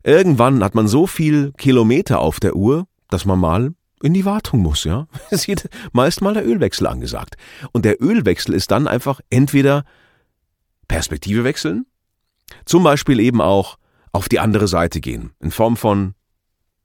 Irgendwann 0.02 0.64
hat 0.64 0.74
man 0.74 0.88
so 0.88 1.06
viel 1.06 1.52
Kilometer 1.58 2.20
auf 2.20 2.40
der 2.40 2.56
Uhr, 2.56 2.86
dass 3.08 3.24
man 3.24 3.38
mal 3.38 3.74
in 4.02 4.14
die 4.14 4.24
Wartung 4.24 4.60
muss, 4.60 4.84
ja. 4.84 5.06
Es 5.30 5.46
wird 5.46 5.68
meist 5.92 6.22
mal 6.22 6.34
der 6.34 6.46
Ölwechsel 6.46 6.86
angesagt. 6.86 7.36
Und 7.72 7.84
der 7.84 8.02
Ölwechsel 8.02 8.54
ist 8.54 8.70
dann 8.70 8.88
einfach 8.88 9.20
entweder 9.30 9.84
Perspektive 10.88 11.44
wechseln, 11.44 11.86
zum 12.64 12.82
Beispiel 12.82 13.20
eben 13.20 13.40
auch 13.40 13.78
auf 14.12 14.28
die 14.28 14.40
andere 14.40 14.66
Seite 14.66 15.00
gehen, 15.00 15.30
in 15.38 15.50
Form 15.50 15.76
von 15.76 16.14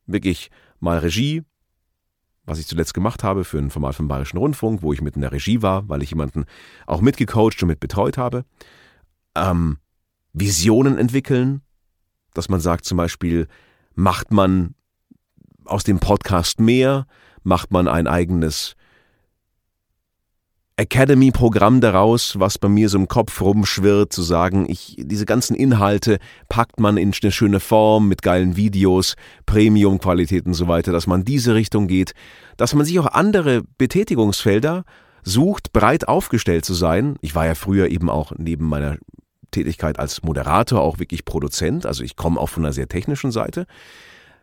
wirklich 0.06 0.52
mal 0.80 1.00
Regie, 1.00 1.44
was 2.46 2.60
ich 2.60 2.68
zuletzt 2.68 2.94
gemacht 2.94 3.24
habe 3.24 3.44
für 3.44 3.58
ein 3.58 3.72
Format 3.72 3.96
vom 3.96 4.08
Bayerischen 4.08 4.38
Rundfunk, 4.38 4.84
wo 4.84 4.94
ich 4.94 5.02
mit 5.02 5.16
in 5.16 5.22
der 5.22 5.32
Regie 5.32 5.62
war, 5.62 5.90
weil 5.90 6.04
ich 6.04 6.12
jemanden 6.12 6.46
auch 6.86 7.02
mitgecoacht 7.02 7.64
und 7.64 7.70
mit 7.70 7.80
betreut 7.80 8.18
habe. 8.18 8.46
Ähm, 9.36 9.78
Visionen 10.34 10.98
entwickeln, 10.98 11.62
dass 12.34 12.50
man 12.50 12.60
sagt 12.60 12.86
zum 12.86 12.98
Beispiel, 12.98 13.48
macht 13.94 14.32
man 14.32 14.76
aus 15.64 15.84
dem 15.84 16.00
Podcast 16.00 16.60
mehr, 16.60 17.08
macht 17.44 17.72
man 17.72 17.88
ein 17.88 18.08
eigenes 18.08 18.76
Academy-Programm 20.78 21.80
daraus, 21.80 22.38
was 22.38 22.58
bei 22.58 22.68
mir 22.68 22.90
so 22.90 22.98
im 22.98 23.08
Kopf 23.08 23.40
rumschwirrt, 23.40 24.12
zu 24.12 24.22
sagen, 24.22 24.66
ich, 24.70 24.98
diese 25.00 25.26
ganzen 25.26 25.56
Inhalte 25.56 26.20
packt 26.50 26.82
man 26.82 26.98
in 26.98 27.14
eine 27.22 27.32
schöne 27.32 27.62
Form 27.62 28.10
mit 28.10 28.22
geilen 28.22 28.58
Videos, 28.58 29.16
Premium-Qualität 29.46 30.46
und 30.46 30.54
so 30.54 30.68
weiter, 30.68 30.92
dass 30.92 31.08
man 31.08 31.24
diese 31.24 31.56
Richtung 31.56 31.88
geht, 31.88 32.14
dass 32.58 32.74
man 32.74 32.86
sich 32.86 33.00
auch 33.00 33.08
andere 33.08 33.64
Betätigungsfelder 33.78 34.84
sucht, 35.24 35.72
breit 35.72 36.10
aufgestellt 36.10 36.66
zu 36.66 36.74
sein. 36.74 37.16
Ich 37.22 37.36
war 37.36 37.46
ja 37.46 37.56
früher 37.56 37.88
eben 37.88 38.10
auch 38.10 38.34
neben 38.38 38.68
meiner 38.68 38.98
Tätigkeit 39.56 40.00
als 40.00 40.24
Moderator 40.24 40.82
auch 40.82 41.00
wirklich 41.00 41.26
Produzent, 41.26 41.86
also 41.86 42.04
ich 42.04 42.16
komme 42.16 42.40
auch 42.40 42.50
von 42.50 42.64
einer 42.64 42.74
sehr 42.74 42.88
technischen 42.88 43.32
Seite. 43.32 43.66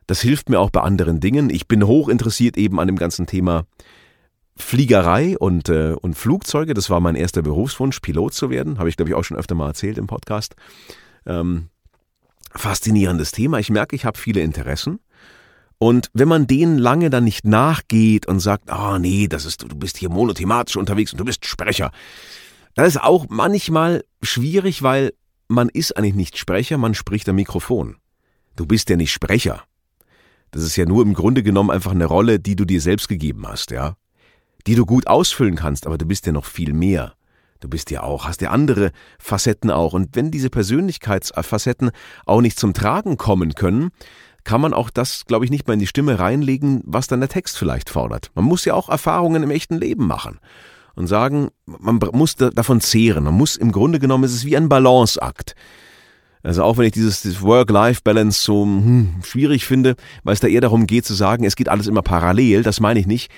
Das 0.07 0.20
hilft 0.20 0.48
mir 0.48 0.59
auch 0.59 0.70
bei 0.70 0.81
anderen 0.81 1.20
Dingen. 1.20 1.51
Ich 1.51 1.68
bin 1.68 1.87
hoch 1.87 2.09
interessiert 2.09 2.57
eben 2.57 2.81
an 2.81 2.88
dem 2.88 2.96
ganzen 2.96 3.27
Thema 3.27 3.64
Fliegerei 4.57 5.38
und, 5.38 5.68
äh, 5.68 5.94
und 6.01 6.14
Flugzeuge. 6.14 6.75
Das 6.75 6.90
war 6.90 7.01
mein 7.01 7.14
erster 7.14 7.42
Berufswunsch, 7.42 8.01
Pilot 8.01 8.35
zu 8.35 8.51
werden. 8.51 8.79
Habe 8.79 8.88
ich, 8.88 8.96
glaube 8.96 9.11
ich, 9.11 9.14
auch 9.14 9.22
schon 9.22 9.37
öfter 9.37 9.55
mal 9.55 9.68
erzählt 9.68 9.98
im 9.98 10.07
Podcast. 10.07 10.55
Ähm, 11.25 11.68
faszinierendes 12.51 13.31
Thema. 13.31 13.59
Ich 13.61 13.70
merke, 13.70 13.96
ich 13.96 14.05
habe 14.05 14.18
viele 14.18 14.40
Interessen. 14.40 14.98
Und 15.79 16.11
wenn 16.12 16.29
man 16.29 16.46
denen 16.46 16.79
lange 16.79 17.11
dann 17.11 17.25
nicht 17.25 17.44
nachgeht 17.44 18.27
und 18.27 18.40
sagt, 18.40 18.70
ah 18.70 18.94
oh, 18.94 18.98
nee, 18.98 19.27
das 19.27 19.44
ist, 19.44 19.62
du 19.62 19.77
bist 19.77 19.96
hier 19.96 20.11
monothematisch 20.11 20.77
unterwegs 20.77 21.12
und 21.12 21.18
du 21.18 21.25
bist 21.25 21.44
Sprecher, 21.44 21.90
das 22.74 22.88
ist 22.88 23.02
auch 23.02 23.26
manchmal 23.28 24.04
schwierig, 24.22 24.82
weil 24.82 25.12
man 25.48 25.68
ist 25.68 25.96
eigentlich 25.96 26.14
nicht 26.14 26.38
Sprecher, 26.38 26.78
man 26.78 26.94
spricht 26.94 27.28
am 27.28 27.37
Mikrofon. 27.37 27.96
Du 28.56 28.66
bist 28.66 28.88
ja 28.88 28.96
nicht 28.96 29.12
Sprecher. 29.12 29.62
Das 30.50 30.62
ist 30.62 30.76
ja 30.76 30.85
nur 30.85 31.02
im 31.02 31.14
Grunde 31.14 31.42
genommen 31.42 31.70
einfach 31.70 31.92
eine 31.92 32.04
Rolle, 32.04 32.38
die 32.38 32.56
du 32.56 32.64
dir 32.64 32.80
selbst 32.80 33.08
gegeben 33.08 33.46
hast, 33.46 33.70
ja 33.70 33.96
die 34.66 34.74
du 34.74 34.87
gut 34.87 35.06
ausfüllen 35.06 35.56
kannst, 35.56 35.87
aber 35.87 35.98
du 35.98 36.06
bist 36.06 36.26
ja 36.26 36.32
noch 36.32 36.44
viel 36.44 36.72
mehr. 36.72 37.14
Du 37.61 37.68
bist 37.68 37.90
ja 37.90 38.02
auch, 38.02 38.26
hast 38.26 38.40
ja 38.40 38.50
andere 38.50 38.90
Facetten 39.18 39.70
auch. 39.70 39.92
Und 39.92 40.16
wenn 40.16 40.30
diese 40.30 40.50
Persönlichkeitsfacetten 40.50 41.92
auch 42.26 42.40
nicht 42.40 42.58
zum 42.58 42.74
Tragen 42.74 43.16
kommen 43.16 43.54
können, 43.54 43.90
kann 44.44 44.61
man 44.61 44.74
auch 44.74 44.90
das, 44.90 45.24
glaube 45.26 45.44
ich, 45.44 45.52
nicht 45.52 45.68
mehr 45.68 45.74
in 45.74 45.80
die 45.80 45.87
Stimme 45.87 46.18
reinlegen, 46.18 46.82
was 46.85 47.06
dann 47.06 47.20
der 47.20 47.28
Text 47.28 47.56
vielleicht 47.56 47.88
fordert. 47.88 48.32
Man 48.35 48.44
muss 48.44 48.64
ja 48.64 48.74
auch 48.74 48.88
Erfahrungen 48.88 49.44
im 49.44 49.52
echten 49.52 49.78
Leben 49.78 50.06
machen 50.06 50.40
und 50.94 51.07
sagen, 51.07 51.48
man 51.66 51.98
muss 52.12 52.37
davon 52.37 52.81
zehren. 52.81 53.24
Man 53.24 53.35
muss 53.35 53.57
im 53.57 53.72
Grunde 53.72 53.98
genommen, 53.98 54.24
es 54.24 54.35
ist 54.35 54.44
wie 54.44 54.57
ein 54.57 54.68
Balanceakt. 54.68 55.55
Also 56.42 56.64
auch 56.64 56.76
wenn 56.76 56.87
ich 56.87 56.92
dieses, 56.92 57.40
Work-Life-Balance 57.40 58.42
so 58.42 58.64
hm, 58.64 59.20
schwierig 59.22 59.64
finde, 59.64 59.94
weil 60.24 60.35
es 60.35 60.40
da 60.40 60.48
eher 60.48 60.61
darum 60.61 60.87
geht 60.87 61.07
zu 61.07 61.14
sagen, 61.14 61.44
es 61.44 61.57
geht 61.57 61.68
alles 61.68 61.87
immer 61.87 62.02
parallel, 62.02 62.62
das 62.62 62.81
meine 62.81 62.98
ich 62.98 63.07
nicht 63.07 63.31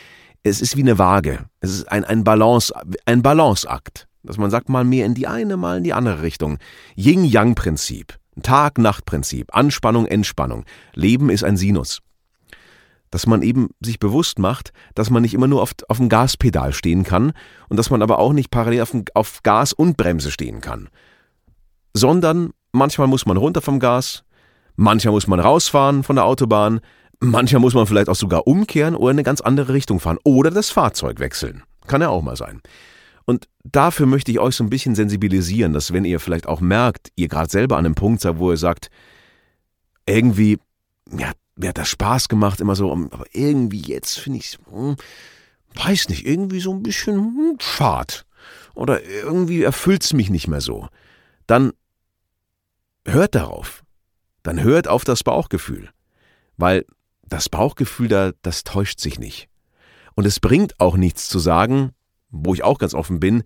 es 0.44 0.60
ist 0.60 0.76
wie 0.76 0.82
eine 0.82 0.98
Waage. 0.98 1.46
Es 1.60 1.70
ist 1.70 1.90
ein, 1.90 2.04
ein 2.04 2.22
Balance, 2.22 2.72
ein 3.06 3.22
Balanceakt. 3.22 4.06
Dass 4.22 4.38
man 4.38 4.50
sagt, 4.50 4.68
mal 4.68 4.84
mehr 4.84 5.06
in 5.06 5.14
die 5.14 5.26
eine, 5.26 5.56
mal 5.56 5.78
in 5.78 5.84
die 5.84 5.92
andere 5.92 6.22
Richtung. 6.22 6.58
Yin-Yang-Prinzip. 6.96 8.14
Tag-Nacht-Prinzip. 8.42 9.54
Anspannung, 9.54 10.06
Entspannung. 10.06 10.64
Leben 10.94 11.30
ist 11.30 11.44
ein 11.44 11.56
Sinus. 11.56 12.00
Dass 13.14 13.28
man 13.28 13.42
eben 13.42 13.70
sich 13.80 14.00
bewusst 14.00 14.40
macht, 14.40 14.72
dass 14.96 15.08
man 15.08 15.22
nicht 15.22 15.34
immer 15.34 15.46
nur 15.46 15.62
auf, 15.62 15.70
auf 15.86 15.98
dem 15.98 16.08
Gaspedal 16.08 16.72
stehen 16.72 17.04
kann 17.04 17.32
und 17.68 17.76
dass 17.76 17.90
man 17.90 18.02
aber 18.02 18.18
auch 18.18 18.32
nicht 18.32 18.50
parallel 18.50 18.82
auf, 18.82 18.92
auf 19.14 19.44
Gas 19.44 19.72
und 19.72 19.96
Bremse 19.96 20.32
stehen 20.32 20.60
kann. 20.60 20.88
Sondern 21.92 22.50
manchmal 22.72 23.06
muss 23.06 23.24
man 23.24 23.36
runter 23.36 23.60
vom 23.60 23.78
Gas, 23.78 24.24
manchmal 24.74 25.12
muss 25.12 25.28
man 25.28 25.38
rausfahren 25.38 26.02
von 26.02 26.16
der 26.16 26.24
Autobahn, 26.24 26.80
Manchmal 27.20 27.60
muss 27.60 27.74
man 27.74 27.86
vielleicht 27.86 28.08
auch 28.08 28.16
sogar 28.16 28.46
umkehren 28.46 28.94
oder 28.94 29.10
in 29.10 29.16
eine 29.16 29.22
ganz 29.22 29.40
andere 29.40 29.72
Richtung 29.72 30.00
fahren 30.00 30.18
oder 30.24 30.50
das 30.50 30.70
Fahrzeug 30.70 31.20
wechseln. 31.20 31.62
Kann 31.86 32.00
ja 32.00 32.08
auch 32.08 32.22
mal 32.22 32.36
sein. 32.36 32.60
Und 33.24 33.48
dafür 33.62 34.06
möchte 34.06 34.30
ich 34.30 34.38
euch 34.38 34.56
so 34.56 34.64
ein 34.64 34.70
bisschen 34.70 34.94
sensibilisieren, 34.94 35.72
dass 35.72 35.92
wenn 35.92 36.04
ihr 36.04 36.20
vielleicht 36.20 36.46
auch 36.46 36.60
merkt, 36.60 37.10
ihr 37.16 37.28
gerade 37.28 37.50
selber 37.50 37.76
an 37.76 37.86
einem 37.86 37.94
Punkt 37.94 38.20
seid, 38.20 38.38
wo 38.38 38.50
ihr 38.50 38.58
sagt, 38.58 38.90
irgendwie, 40.06 40.58
ja, 41.10 41.32
mir 41.56 41.70
hat 41.70 41.78
das 41.78 41.88
Spaß 41.88 42.28
gemacht, 42.28 42.60
immer 42.60 42.76
so, 42.76 42.92
aber 42.92 43.24
irgendwie 43.32 43.82
jetzt 43.82 44.18
finde 44.18 44.38
ich 44.38 44.58
hm, 44.70 44.96
weiß 45.74 46.08
nicht, 46.08 46.26
irgendwie 46.26 46.60
so 46.60 46.72
ein 46.72 46.82
bisschen 46.82 47.16
hm, 47.16 47.56
schad. 47.60 48.26
Oder 48.74 49.04
irgendwie 49.04 49.62
erfüllt 49.62 50.04
es 50.04 50.12
mich 50.12 50.30
nicht 50.30 50.48
mehr 50.48 50.60
so. 50.60 50.88
Dann 51.46 51.72
hört 53.06 53.34
darauf. 53.34 53.82
Dann 54.42 54.62
hört 54.62 54.88
auf 54.88 55.04
das 55.04 55.22
Bauchgefühl. 55.22 55.90
Weil 56.56 56.84
das 57.22 57.48
Bauchgefühl 57.48 58.08
da, 58.08 58.32
das 58.42 58.64
täuscht 58.64 59.00
sich 59.00 59.18
nicht. 59.18 59.48
Und 60.14 60.26
es 60.26 60.40
bringt 60.40 60.78
auch 60.80 60.96
nichts 60.96 61.28
zu 61.28 61.38
sagen, 61.38 61.90
wo 62.30 62.54
ich 62.54 62.62
auch 62.62 62.78
ganz 62.78 62.94
offen 62.94 63.20
bin, 63.20 63.42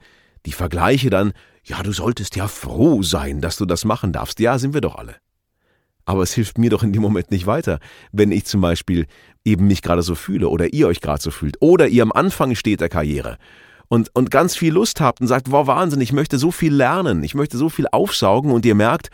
die 0.47 0.53
Vergleiche 0.53 1.11
dann, 1.11 1.33
ja, 1.65 1.83
du 1.83 1.93
solltest 1.93 2.37
ja 2.37 2.49
froh 2.49 3.03
sein, 3.03 3.41
dass 3.41 3.57
du 3.57 3.67
das 3.67 3.85
machen 3.85 4.13
darfst. 4.13 4.41
Ja, 4.41 4.59
sind 4.59 4.75
wir 4.75 4.81
doch 4.81 4.97
alle. 4.97 5.17
Aber 6.09 6.23
es 6.23 6.33
hilft 6.33 6.57
mir 6.57 6.71
doch 6.71 6.83
in 6.83 6.95
dem 6.95 7.03
Moment 7.03 7.31
nicht 7.31 7.47
weiter, 7.47 7.81
wenn 8.13 8.33
ich 8.33 8.47
zum 8.47 8.63
Beispiel 8.63 9.07
eben 9.45 9.67
mich 9.67 9.83
gerade 9.83 10.01
so 10.01 10.15
fühle 10.15 10.49
oder 10.49 10.73
ihr 10.73 10.89
euch 10.89 11.03
gerade 11.03 11.21
so 11.21 11.31
fühlt 11.31 11.59
oder 11.61 11.87
ihr 11.87 12.03
am 12.03 12.13
Anfang 12.13 12.55
steht 12.55 12.81
der 12.81 12.89
Karriere 12.89 13.37
und, 13.89 14.09
und 14.15 14.31
ganz 14.31 14.57
viel 14.57 14.73
Lust 14.73 15.03
habt 15.03 15.21
und 15.21 15.27
sagt, 15.27 15.51
boah, 15.51 15.67
Wahnsinn, 15.67 16.01
ich 16.01 16.15
möchte 16.15 16.39
so 16.39 16.51
viel 16.51 16.73
lernen, 16.73 17.23
ich 17.25 17.35
möchte 17.35 17.59
so 17.59 17.69
viel 17.69 17.87
aufsaugen 17.93 18.53
und 18.53 18.65
ihr 18.65 18.75
merkt, 18.75 19.11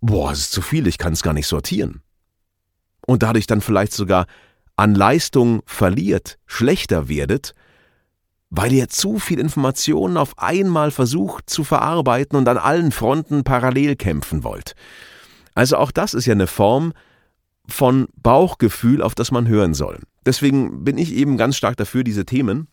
boah, 0.00 0.32
es 0.32 0.40
ist 0.40 0.50
zu 0.50 0.60
viel, 0.60 0.88
ich 0.88 0.98
kann 0.98 1.12
es 1.12 1.22
gar 1.22 1.34
nicht 1.34 1.46
sortieren 1.46 2.02
und 3.06 3.22
dadurch 3.22 3.46
dann 3.46 3.60
vielleicht 3.60 3.92
sogar 3.92 4.26
an 4.74 4.96
Leistung 4.96 5.62
verliert, 5.66 6.38
schlechter 6.46 7.08
werdet, 7.08 7.54
weil 8.50 8.72
ihr 8.72 8.88
zu 8.88 9.20
viel 9.20 9.38
Informationen 9.38 10.16
auf 10.16 10.36
einmal 10.36 10.90
versucht 10.90 11.48
zu 11.48 11.62
verarbeiten 11.62 12.36
und 12.36 12.48
an 12.48 12.58
allen 12.58 12.90
Fronten 12.90 13.44
parallel 13.44 13.94
kämpfen 13.94 14.42
wollt. 14.42 14.74
Also 15.54 15.76
auch 15.76 15.90
das 15.90 16.14
ist 16.14 16.26
ja 16.26 16.32
eine 16.32 16.46
Form 16.46 16.92
von 17.66 18.08
Bauchgefühl, 18.16 19.02
auf 19.02 19.14
das 19.14 19.30
man 19.30 19.48
hören 19.48 19.74
soll. 19.74 20.00
Deswegen 20.26 20.84
bin 20.84 20.98
ich 20.98 21.12
eben 21.12 21.36
ganz 21.36 21.56
stark 21.56 21.76
dafür, 21.76 22.04
diese 22.04 22.24
Themen 22.24 22.68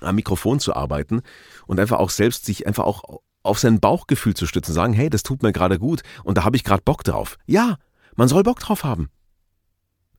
am 0.00 0.16
Mikrofon 0.16 0.60
zu 0.60 0.74
arbeiten 0.74 1.22
und 1.66 1.78
einfach 1.78 1.98
auch 1.98 2.10
selbst 2.10 2.44
sich 2.44 2.66
einfach 2.66 2.84
auch 2.84 3.20
auf 3.42 3.58
sein 3.58 3.78
Bauchgefühl 3.78 4.34
zu 4.34 4.46
stützen, 4.46 4.72
sagen, 4.72 4.92
hey, 4.92 5.10
das 5.10 5.22
tut 5.22 5.42
mir 5.42 5.52
gerade 5.52 5.78
gut 5.78 6.02
und 6.24 6.38
da 6.38 6.44
habe 6.44 6.56
ich 6.56 6.64
gerade 6.64 6.82
Bock 6.82 7.04
drauf. 7.04 7.36
Ja, 7.46 7.76
man 8.16 8.28
soll 8.28 8.42
Bock 8.42 8.58
drauf 8.58 8.84
haben. 8.84 9.10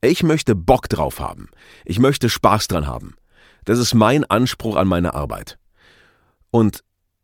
Ich 0.01 0.23
möchte 0.23 0.55
Bock 0.55 0.87
drauf 0.89 1.19
haben. 1.19 1.49
Ich 1.83 1.99
möchte 1.99 2.29
Spaß 2.29 2.67
dran 2.67 2.85
haben. 2.85 3.15
Das 3.65 3.79
ist 3.79 3.95
mein 3.95 4.23
Anspruch 4.23 4.75
an 4.75 4.87
meine 4.87 5.15
Arbeit. 5.15 5.57
Und 6.51 6.83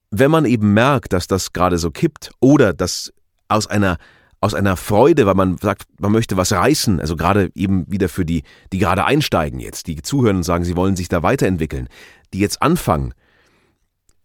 wenn 0.10 0.32
man 0.32 0.46
eben 0.46 0.74
merkt, 0.74 1.14
dass 1.14 1.28
das 1.28 1.54
gerade 1.54 1.78
so 1.78 1.92
kippt 1.92 2.32
oder 2.40 2.74
dass 2.74 3.14
aus 3.48 3.68
einer 3.68 3.98
aus 4.42 4.56
einer 4.56 4.76
Freude, 4.76 5.26
weil 5.28 5.36
man 5.36 5.58
sagt, 5.58 5.84
man 6.00 6.12
möchte 6.12 6.36
was 6.36 6.52
reißen, 6.52 7.00
also 7.00 7.16
gerade 7.16 7.52
eben 7.56 7.90
wieder 7.90 8.10
für 8.10 8.26
die, 8.26 8.44
die 8.74 8.80
gerade 8.80 9.06
einsteigen 9.06 9.60
jetzt, 9.60 9.88
die 9.88 10.02
zuhören 10.02 10.38
und 10.38 10.44
sagen, 10.44 10.66
sie 10.66 10.76
wollen 10.76 10.96
sich 10.96 11.08
da 11.08 11.22
weiterentwickeln, 11.22 11.88
die 12.34 12.40
jetzt 12.40 12.62
anfangen, 12.62 13.14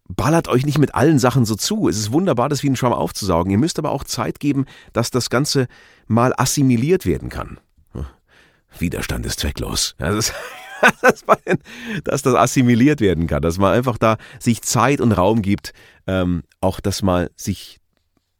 ballert 0.09 0.49
euch 0.49 0.65
nicht 0.65 0.79
mit 0.79 0.95
allen 0.95 1.19
Sachen 1.19 1.45
so 1.45 1.55
zu. 1.55 1.89
Es 1.89 1.99
ist 1.99 2.13
wunderbar, 2.13 2.49
das 2.49 2.63
wie 2.63 2.71
ein 2.71 2.77
Schwamm 2.77 2.95
aufzusaugen. 2.95 3.51
Ihr 3.51 3.59
müsst 3.59 3.79
aber 3.79 3.91
auch 3.91 4.05
Zeit 4.05 4.41
geben, 4.41 4.65
dass 4.93 5.11
das 5.11 5.29
Ganze 5.29 5.67
mal 6.07 6.33
assimiliert 6.37 7.05
werden 7.05 7.29
kann. 7.29 7.59
Widerstand 8.79 9.25
ist 9.27 9.41
zwecklos. 9.41 9.95
Das 9.99 10.15
ist, 10.15 10.35
dass 12.05 12.23
das 12.23 12.35
assimiliert 12.35 13.01
werden 13.01 13.27
kann, 13.27 13.43
dass 13.43 13.59
man 13.59 13.73
einfach 13.73 13.99
da 13.99 14.17
sich 14.39 14.63
Zeit 14.63 15.01
und 15.01 15.13
Raum 15.13 15.43
gibt, 15.43 15.73
ähm, 16.07 16.43
auch 16.61 16.81
das 16.81 17.03
mal 17.03 17.31
sich 17.37 17.81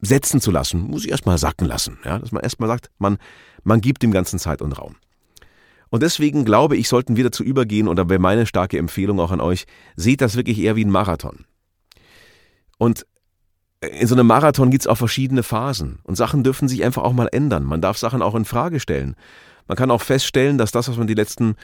setzen 0.01 0.41
zu 0.41 0.51
lassen, 0.51 0.81
muss 0.81 1.05
ich 1.05 1.11
erstmal 1.11 1.39
sacken 1.39 1.67
lassen. 1.67 1.99
Ja, 2.05 2.19
dass 2.19 2.33
man 2.33 2.43
erstmal 2.43 2.69
sagt, 2.69 2.91
man, 2.99 3.19
man 3.65 3.81
gibt 3.81 4.03
dem 4.03 4.13
Ganzen 4.13 4.39
Zeit 4.39 4.63
und 4.63 4.73
Raum. 4.73 4.97
Und 5.89 6.03
deswegen 6.03 6.45
glaube 6.45 6.77
ich, 6.77 6.89
sollten 6.89 7.17
wir 7.17 7.25
dazu 7.25 7.45
übergehen, 7.45 7.89
und 7.89 7.97
da 7.97 8.09
wäre 8.09 8.19
meine 8.19 8.47
starke 8.47 8.79
Empfehlung 8.79 9.21
auch 9.21 9.31
an 9.31 9.41
euch, 9.41 9.67
seht 9.95 10.21
das 10.21 10.37
wirklich 10.37 10.59
eher 10.59 10.77
wie 10.77 10.85
ein 10.85 10.91
Marathon. 10.91 11.45
Und 12.79 13.07
in 13.81 14.07
so 14.07 14.15
einem 14.15 14.27
Marathon 14.27 14.71
gibt 14.71 14.83
es 14.83 14.87
auch 14.87 14.97
verschiedene 14.99 15.43
Phasen. 15.43 16.01
Und 16.03 16.17
Sachen 16.17 16.43
dürfen 16.43 16.69
sich 16.69 16.83
einfach 16.85 17.03
auch 17.03 17.13
mal 17.13 17.29
ändern. 17.31 17.65
Man 17.65 17.81
darf 17.81 17.99
Sachen 17.99 18.23
auch 18.23 18.35
in 18.35 18.45
Frage 18.45 18.81
stellen. 18.81 19.15
Man 19.69 19.77
kann 19.77 19.91
auch 19.91 20.03
feststellen, 20.03 20.59
dass 20.59 20.73
das, 20.73 20.89
was 20.89 20.97
man 20.97 21.07
die 21.07 21.15
letzten 21.15 21.57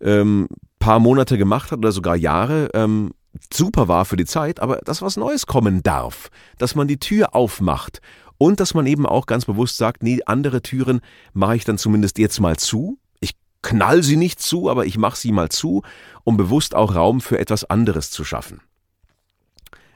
ähm, 0.00 0.48
paar 0.78 0.98
Monate 0.98 1.38
gemacht 1.38 1.70
hat 1.70 1.78
oder 1.78 1.92
sogar 1.92 2.16
Jahre, 2.16 2.68
ähm, 2.74 3.12
super 3.52 3.88
war 3.88 4.04
für 4.04 4.16
die 4.16 4.24
Zeit, 4.24 4.60
aber 4.60 4.76
dass 4.78 5.02
was 5.02 5.16
Neues 5.16 5.46
kommen 5.46 5.82
darf, 5.82 6.30
dass 6.58 6.74
man 6.74 6.88
die 6.88 6.98
Tür 6.98 7.34
aufmacht 7.34 8.00
und 8.38 8.60
dass 8.60 8.74
man 8.74 8.86
eben 8.86 9.06
auch 9.06 9.26
ganz 9.26 9.44
bewusst 9.44 9.76
sagt, 9.76 10.02
nee, 10.02 10.20
andere 10.26 10.62
Türen 10.62 11.00
mache 11.32 11.56
ich 11.56 11.64
dann 11.64 11.78
zumindest 11.78 12.18
jetzt 12.18 12.40
mal 12.40 12.56
zu. 12.56 12.98
Ich 13.20 13.36
knall 13.62 14.02
sie 14.02 14.16
nicht 14.16 14.40
zu, 14.40 14.68
aber 14.68 14.86
ich 14.86 14.98
mache 14.98 15.16
sie 15.16 15.32
mal 15.32 15.48
zu, 15.48 15.82
um 16.24 16.36
bewusst 16.36 16.74
auch 16.74 16.94
Raum 16.94 17.20
für 17.20 17.38
etwas 17.38 17.64
anderes 17.64 18.10
zu 18.10 18.24
schaffen. 18.24 18.60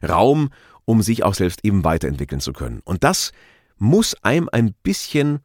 Raum, 0.07 0.51
um 0.85 1.03
sich 1.03 1.25
auch 1.25 1.35
selbst 1.35 1.65
eben 1.65 1.85
weiterentwickeln 1.85 2.41
zu 2.41 2.53
können. 2.53 2.81
Und 2.85 3.05
das 3.05 3.33
muss 3.79 4.15
einem 4.23 4.49
ein 4.51 4.75
bisschen 4.83 5.41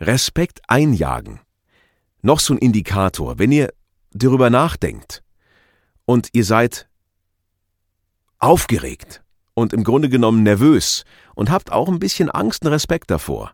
Respekt 0.00 0.60
einjagen. 0.68 1.40
Noch 2.22 2.40
so 2.40 2.54
ein 2.54 2.58
Indikator, 2.58 3.38
wenn 3.38 3.52
ihr 3.52 3.72
darüber 4.12 4.50
nachdenkt 4.50 5.22
und 6.04 6.28
ihr 6.32 6.44
seid 6.44 6.88
aufgeregt 8.38 9.22
und 9.54 9.72
im 9.72 9.84
Grunde 9.84 10.08
genommen 10.08 10.42
nervös 10.42 11.04
und 11.34 11.50
habt 11.50 11.72
auch 11.72 11.88
ein 11.88 11.98
bisschen 11.98 12.30
Angst 12.30 12.64
und 12.64 12.72
Respekt 12.72 13.10
davor, 13.10 13.52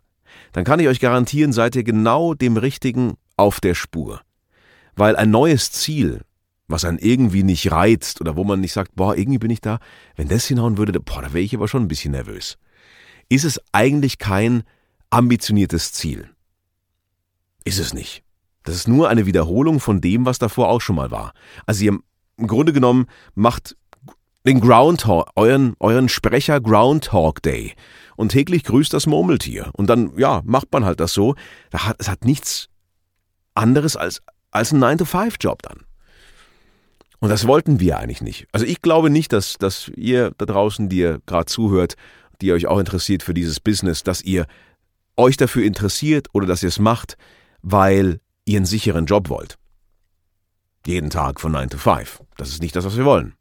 dann 0.51 0.63
kann 0.63 0.79
ich 0.79 0.87
euch 0.87 0.99
garantieren, 0.99 1.53
seid 1.53 1.75
ihr 1.75 1.83
genau 1.83 2.33
dem 2.33 2.57
Richtigen 2.57 3.15
auf 3.37 3.59
der 3.59 3.75
Spur. 3.75 4.21
Weil 4.95 5.15
ein 5.15 5.31
neues 5.31 5.71
Ziel, 5.71 6.21
was 6.67 6.85
einen 6.85 6.99
irgendwie 6.99 7.43
nicht 7.43 7.71
reizt 7.71 8.21
oder 8.21 8.35
wo 8.35 8.43
man 8.43 8.61
nicht 8.61 8.73
sagt, 8.73 8.95
boah, 8.95 9.15
irgendwie 9.17 9.39
bin 9.39 9.51
ich 9.51 9.61
da, 9.61 9.79
wenn 10.15 10.27
das 10.27 10.45
hinhauen 10.45 10.77
würde, 10.77 10.99
boah, 10.99 11.21
da 11.21 11.33
wäre 11.33 11.43
ich 11.43 11.55
aber 11.55 11.67
schon 11.67 11.83
ein 11.83 11.87
bisschen 11.87 12.11
nervös, 12.11 12.57
ist 13.29 13.43
es 13.43 13.59
eigentlich 13.71 14.17
kein 14.17 14.63
ambitioniertes 15.09 15.93
Ziel. 15.93 16.29
Ist 17.63 17.79
es 17.79 17.93
nicht. 17.93 18.23
Das 18.63 18.75
ist 18.75 18.87
nur 18.87 19.09
eine 19.09 19.25
Wiederholung 19.25 19.79
von 19.79 20.01
dem, 20.01 20.25
was 20.25 20.39
davor 20.39 20.69
auch 20.69 20.81
schon 20.81 20.95
mal 20.95 21.11
war. 21.11 21.33
Also 21.65 21.85
ihr 21.85 21.99
im 22.37 22.47
Grunde 22.47 22.73
genommen 22.73 23.07
macht 23.35 23.75
den 24.45 24.59
Groundhog, 24.59 25.29
euren, 25.35 25.75
euren 25.79 26.09
Sprecher 26.09 26.59
Groundhog 26.59 27.41
Day. 27.41 27.73
Und 28.15 28.29
täglich 28.29 28.63
grüßt 28.63 28.93
das 28.93 29.07
Murmeltier. 29.07 29.71
Und 29.73 29.87
dann, 29.87 30.11
ja, 30.17 30.41
macht 30.45 30.71
man 30.71 30.85
halt 30.85 30.99
das 30.99 31.13
so. 31.13 31.35
Das 31.71 31.85
hat, 31.85 31.95
es 31.99 32.09
hat 32.09 32.25
nichts 32.25 32.69
anderes 33.53 33.95
als, 33.95 34.21
als 34.51 34.71
ein 34.71 34.83
9-to-5-Job 34.83 35.61
dann. 35.61 35.85
Und 37.19 37.29
das 37.29 37.47
wollten 37.47 37.79
wir 37.79 37.99
eigentlich 37.99 38.21
nicht. 38.21 38.47
Also 38.51 38.65
ich 38.65 38.81
glaube 38.81 39.09
nicht, 39.09 39.31
dass, 39.31 39.57
dass 39.57 39.89
ihr 39.95 40.31
da 40.37 40.45
draußen, 40.45 40.89
die 40.89 40.97
ihr 40.97 41.21
gerade 41.25 41.45
zuhört, 41.45 41.95
die 42.41 42.51
euch 42.51 42.67
auch 42.67 42.79
interessiert 42.79 43.23
für 43.23 43.33
dieses 43.33 43.61
Business, 43.61 44.03
dass 44.03 44.21
ihr 44.21 44.45
euch 45.15 45.37
dafür 45.37 45.63
interessiert 45.63 46.27
oder 46.33 46.45
dass 46.45 46.63
ihr 46.63 46.69
es 46.69 46.79
macht, 46.79 47.17
weil 47.61 48.19
ihr 48.45 48.57
einen 48.57 48.65
sicheren 48.65 49.05
Job 49.05 49.29
wollt. 49.29 49.57
Jeden 50.85 51.09
Tag 51.09 51.39
von 51.39 51.53
9 51.53 51.69
to 51.69 51.77
5. 51.77 52.21
Das 52.35 52.49
ist 52.49 52.61
nicht 52.61 52.75
das, 52.75 52.83
was 52.83 52.97
wir 52.97 53.05
wollen. 53.05 53.35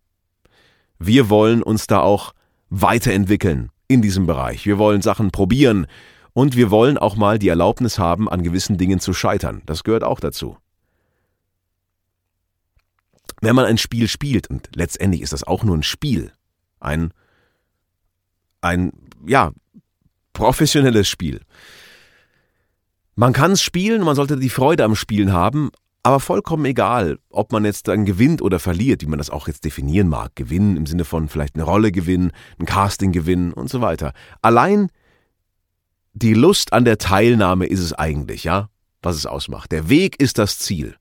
Wir 1.05 1.29
wollen 1.29 1.65
uns 1.65 1.89
da 1.89 1.99
auch 2.01 2.33
weiterentwickeln 2.71 3.71
in 3.89 4.03
diesem 4.03 4.27
Bereich. 4.27 4.67
Wir 4.67 4.79
wollen 4.79 5.03
Sachen 5.03 5.33
probieren 5.33 5.89
und 6.33 6.55
wir 6.55 6.71
wollen 6.71 6.97
auch 6.97 7.17
mal 7.17 7.41
die 7.41 7.49
Erlaubnis 7.49 7.99
haben, 7.99 8.29
an 8.29 8.45
gewissen 8.45 8.79
Dingen 8.79 9.01
zu 9.01 9.13
scheitern. 9.13 9.63
Das 9.67 9.83
gehört 9.83 10.05
auch 10.05 10.21
dazu. 10.21 10.57
Wenn 13.41 13.57
man 13.57 13.65
ein 13.65 13.79
Spiel 13.79 14.07
spielt, 14.07 14.49
und 14.49 14.69
letztendlich 14.77 15.23
ist 15.23 15.33
das 15.33 15.43
auch 15.43 15.65
nur 15.65 15.77
ein 15.77 15.83
Spiel, 15.83 16.31
ein, 16.79 17.13
ein, 18.61 18.93
ja, 19.27 19.51
professionelles 20.33 21.09
Spiel. 21.09 21.41
Man 23.17 23.33
kann 23.33 23.53
es 23.53 23.63
spielen, 23.63 24.05
man 24.05 24.15
sollte 24.15 24.37
die 24.37 24.49
Freude 24.49 24.85
am 24.85 24.95
Spielen 24.95 25.33
haben, 25.33 25.73
aber 26.03 26.19
vollkommen 26.19 26.65
egal, 26.65 27.19
ob 27.31 27.53
man 27.53 27.65
jetzt 27.65 27.87
dann 27.87 28.05
gewinnt 28.05 28.43
oder 28.43 28.59
verliert, 28.59 29.03
wie 29.03 29.07
man 29.07 29.19
das 29.19 29.31
auch 29.31 29.47
jetzt 29.47 29.65
definieren 29.65 30.09
mag. 30.09 30.35
Gewinnen 30.35 30.77
im 30.77 30.87
Sinne 30.87 31.05
von 31.05 31.29
vielleicht 31.29 31.55
eine 31.55 31.65
Rolle 31.65 31.93
gewinnen, 31.93 32.33
ein 32.59 32.67
Casting 32.67 33.13
gewinnen 33.13 33.53
und 33.53 33.71
so 33.71 33.81
weiter. 33.81 34.13
Allein 34.41 34.89
die 36.13 36.35
Lust 36.35 36.73
an 36.73 36.85
der 36.85 36.99
Teilnahme 36.99 37.67
ist 37.67 37.81
es 37.81 37.93
eigentlich, 37.93 38.45
ja, 38.45 38.69
was 39.01 39.17
es 39.17 39.27
ausmacht. 39.27 39.71
Der 39.73 39.89
Weg 39.89 40.21
ist 40.21 40.39
das 40.39 40.59
Ziel. 40.59 40.97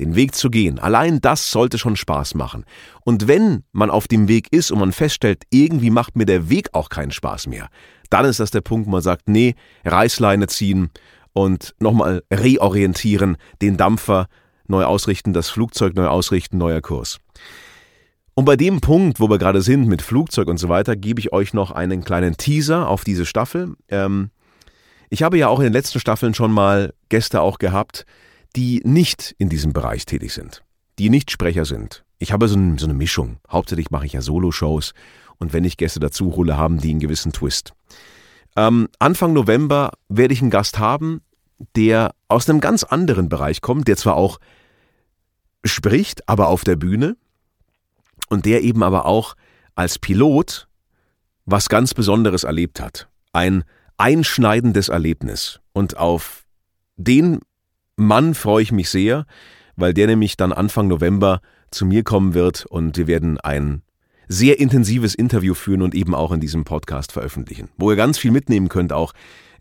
Den 0.00 0.16
Weg 0.16 0.34
zu 0.34 0.50
gehen, 0.50 0.80
allein 0.80 1.20
das 1.20 1.52
sollte 1.52 1.78
schon 1.78 1.94
Spaß 1.94 2.34
machen. 2.34 2.64
Und 3.04 3.28
wenn 3.28 3.62
man 3.70 3.90
auf 3.90 4.08
dem 4.08 4.26
Weg 4.26 4.52
ist 4.52 4.72
und 4.72 4.80
man 4.80 4.90
feststellt, 4.90 5.44
irgendwie 5.50 5.90
macht 5.90 6.16
mir 6.16 6.26
der 6.26 6.50
Weg 6.50 6.70
auch 6.72 6.88
keinen 6.88 7.12
Spaß 7.12 7.46
mehr, 7.46 7.68
dann 8.10 8.24
ist 8.24 8.40
das 8.40 8.50
der 8.50 8.60
Punkt, 8.60 8.88
wo 8.88 8.90
man 8.90 9.02
sagt, 9.02 9.28
nee, 9.28 9.54
Reißleine 9.84 10.48
ziehen 10.48 10.90
und 11.32 11.76
nochmal 11.78 12.24
reorientieren, 12.32 13.36
den 13.62 13.76
Dampfer 13.76 14.26
neu 14.68 14.84
ausrichten, 14.84 15.32
das 15.32 15.48
Flugzeug 15.48 15.94
neu 15.94 16.06
ausrichten, 16.06 16.58
neuer 16.58 16.80
Kurs. 16.80 17.18
Und 18.34 18.46
bei 18.46 18.56
dem 18.56 18.80
Punkt, 18.80 19.20
wo 19.20 19.30
wir 19.30 19.38
gerade 19.38 19.62
sind 19.62 19.86
mit 19.86 20.02
Flugzeug 20.02 20.48
und 20.48 20.58
so 20.58 20.68
weiter, 20.68 20.96
gebe 20.96 21.20
ich 21.20 21.32
euch 21.32 21.54
noch 21.54 21.70
einen 21.70 22.04
kleinen 22.04 22.36
Teaser 22.36 22.88
auf 22.88 23.04
diese 23.04 23.26
Staffel. 23.26 23.74
Ähm, 23.88 24.30
ich 25.08 25.22
habe 25.22 25.38
ja 25.38 25.48
auch 25.48 25.60
in 25.60 25.64
den 25.64 25.72
letzten 25.72 26.00
Staffeln 26.00 26.34
schon 26.34 26.50
mal 26.50 26.92
Gäste 27.08 27.40
auch 27.40 27.58
gehabt, 27.58 28.04
die 28.56 28.80
nicht 28.84 29.34
in 29.38 29.48
diesem 29.48 29.72
Bereich 29.72 30.04
tätig 30.06 30.32
sind, 30.32 30.64
die 30.98 31.10
nicht 31.10 31.30
Sprecher 31.30 31.64
sind. 31.64 32.04
Ich 32.18 32.32
habe 32.32 32.48
so, 32.48 32.56
ein, 32.56 32.78
so 32.78 32.86
eine 32.86 32.94
Mischung. 32.94 33.38
Hauptsächlich 33.48 33.90
mache 33.90 34.06
ich 34.06 34.14
ja 34.14 34.20
Solo-Shows 34.20 34.94
und 35.38 35.52
wenn 35.52 35.64
ich 35.64 35.76
Gäste 35.76 36.00
dazu 36.00 36.34
hole, 36.34 36.56
haben 36.56 36.80
die 36.80 36.90
einen 36.90 37.00
gewissen 37.00 37.32
Twist. 37.32 37.72
Ähm, 38.56 38.88
Anfang 38.98 39.32
November 39.32 39.92
werde 40.08 40.34
ich 40.34 40.40
einen 40.40 40.50
Gast 40.50 40.78
haben, 40.78 41.20
der 41.76 42.14
aus 42.28 42.48
einem 42.48 42.60
ganz 42.60 42.84
anderen 42.84 43.28
Bereich 43.28 43.60
kommt, 43.60 43.88
der 43.88 43.96
zwar 43.96 44.16
auch 44.16 44.38
spricht, 45.64 46.28
aber 46.28 46.48
auf 46.48 46.64
der 46.64 46.76
Bühne 46.76 47.16
und 48.28 48.44
der 48.44 48.62
eben 48.62 48.82
aber 48.82 49.06
auch 49.06 49.34
als 49.74 49.98
Pilot 49.98 50.68
was 51.46 51.68
ganz 51.68 51.94
Besonderes 51.94 52.44
erlebt 52.44 52.80
hat. 52.80 53.08
Ein 53.32 53.64
einschneidendes 53.96 54.88
Erlebnis. 54.88 55.60
Und 55.72 55.96
auf 55.96 56.44
den 56.96 57.40
Mann 57.96 58.34
freue 58.34 58.62
ich 58.62 58.72
mich 58.72 58.90
sehr, 58.90 59.26
weil 59.76 59.94
der 59.94 60.06
nämlich 60.06 60.36
dann 60.36 60.52
Anfang 60.52 60.88
November 60.88 61.40
zu 61.70 61.86
mir 61.86 62.04
kommen 62.04 62.34
wird 62.34 62.66
und 62.66 62.96
wir 62.96 63.06
werden 63.06 63.38
ein 63.40 63.82
sehr 64.28 64.58
intensives 64.58 65.14
Interview 65.14 65.54
führen 65.54 65.82
und 65.82 65.94
eben 65.94 66.14
auch 66.14 66.32
in 66.32 66.40
diesem 66.40 66.64
Podcast 66.64 67.12
veröffentlichen, 67.12 67.68
wo 67.76 67.90
ihr 67.90 67.96
ganz 67.96 68.16
viel 68.16 68.30
mitnehmen 68.30 68.68
könnt, 68.68 68.92
auch 68.92 69.12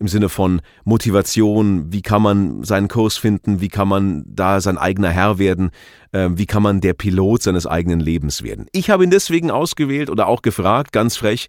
im 0.03 0.09
Sinne 0.09 0.27
von 0.27 0.61
Motivation, 0.83 1.93
wie 1.93 2.01
kann 2.01 2.21
man 2.21 2.63
seinen 2.65 2.89
Kurs 2.89 3.15
finden, 3.15 3.61
wie 3.61 3.69
kann 3.69 3.87
man 3.87 4.25
da 4.27 4.59
sein 4.59 4.77
eigener 4.77 5.09
Herr 5.09 5.39
werden, 5.39 5.71
äh, 6.11 6.29
wie 6.33 6.45
kann 6.45 6.61
man 6.61 6.81
der 6.81 6.93
Pilot 6.93 7.43
seines 7.43 7.65
eigenen 7.65 8.01
Lebens 8.01 8.43
werden. 8.43 8.67
Ich 8.73 8.89
habe 8.89 9.05
ihn 9.05 9.11
deswegen 9.11 9.49
ausgewählt 9.49 10.09
oder 10.09 10.27
auch 10.27 10.41
gefragt, 10.41 10.91
ganz 10.91 11.15
frech, 11.15 11.47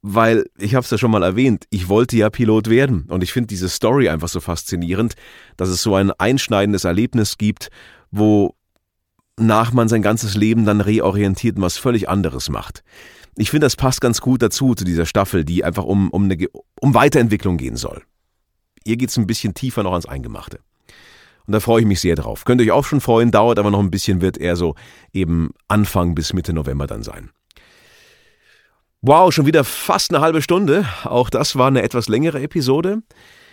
weil 0.00 0.46
ich 0.56 0.76
habe 0.76 0.84
es 0.84 0.90
ja 0.92 0.98
schon 0.98 1.10
mal 1.10 1.24
erwähnt, 1.24 1.64
ich 1.70 1.88
wollte 1.88 2.16
ja 2.16 2.30
Pilot 2.30 2.70
werden 2.70 3.06
und 3.08 3.24
ich 3.24 3.32
finde 3.32 3.48
diese 3.48 3.68
Story 3.68 4.08
einfach 4.08 4.28
so 4.28 4.38
faszinierend, 4.38 5.14
dass 5.56 5.68
es 5.68 5.82
so 5.82 5.96
ein 5.96 6.12
einschneidendes 6.12 6.84
Erlebnis 6.84 7.36
gibt, 7.36 7.68
wo 8.12 8.54
nach 9.36 9.72
man 9.72 9.88
sein 9.88 10.02
ganzes 10.02 10.36
Leben 10.36 10.66
dann 10.66 10.80
reorientiert 10.80 11.56
und 11.56 11.62
was 11.62 11.78
völlig 11.78 12.08
anderes 12.08 12.48
macht. 12.48 12.84
Ich 13.36 13.50
finde, 13.50 13.66
das 13.66 13.76
passt 13.76 14.00
ganz 14.00 14.20
gut 14.20 14.42
dazu, 14.42 14.74
zu 14.74 14.84
dieser 14.84 15.06
Staffel, 15.06 15.44
die 15.44 15.64
einfach 15.64 15.84
um, 15.84 16.10
um, 16.10 16.24
eine, 16.24 16.36
um 16.80 16.94
Weiterentwicklung 16.94 17.56
gehen 17.56 17.76
soll. 17.76 18.02
Hier 18.84 18.96
geht 18.96 19.10
es 19.10 19.16
ein 19.16 19.26
bisschen 19.26 19.54
tiefer 19.54 19.82
noch 19.82 19.92
ans 19.92 20.06
Eingemachte. 20.06 20.60
Und 21.46 21.52
da 21.52 21.60
freue 21.60 21.80
ich 21.80 21.86
mich 21.86 22.00
sehr 22.00 22.14
drauf. 22.14 22.44
Könnt 22.44 22.60
ihr 22.60 22.66
euch 22.66 22.78
auch 22.78 22.84
schon 22.84 23.00
freuen, 23.00 23.30
dauert 23.30 23.58
aber 23.58 23.70
noch 23.70 23.80
ein 23.80 23.90
bisschen, 23.90 24.20
wird 24.20 24.38
eher 24.38 24.56
so 24.56 24.74
eben 25.12 25.50
Anfang 25.68 26.14
bis 26.14 26.32
Mitte 26.32 26.52
November 26.52 26.86
dann 26.86 27.02
sein. 27.02 27.30
Wow, 29.00 29.32
schon 29.32 29.46
wieder 29.46 29.64
fast 29.64 30.14
eine 30.14 30.22
halbe 30.22 30.42
Stunde. 30.42 30.86
Auch 31.04 31.28
das 31.28 31.56
war 31.56 31.66
eine 31.66 31.82
etwas 31.82 32.08
längere 32.08 32.40
Episode. 32.40 33.02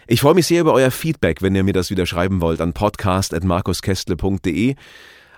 Ich 0.06 0.22
freue 0.22 0.36
mich 0.36 0.48
sehr 0.48 0.62
über 0.62 0.74
euer 0.74 0.92
Feedback, 0.92 1.42
wenn 1.42 1.56
ihr 1.56 1.64
mir 1.64 1.74
das 1.74 1.90
wieder 1.90 2.06
schreiben 2.06 2.42
wollt, 2.42 2.62
an 2.62 2.74
podcast.markuskestle.de. 2.74 4.76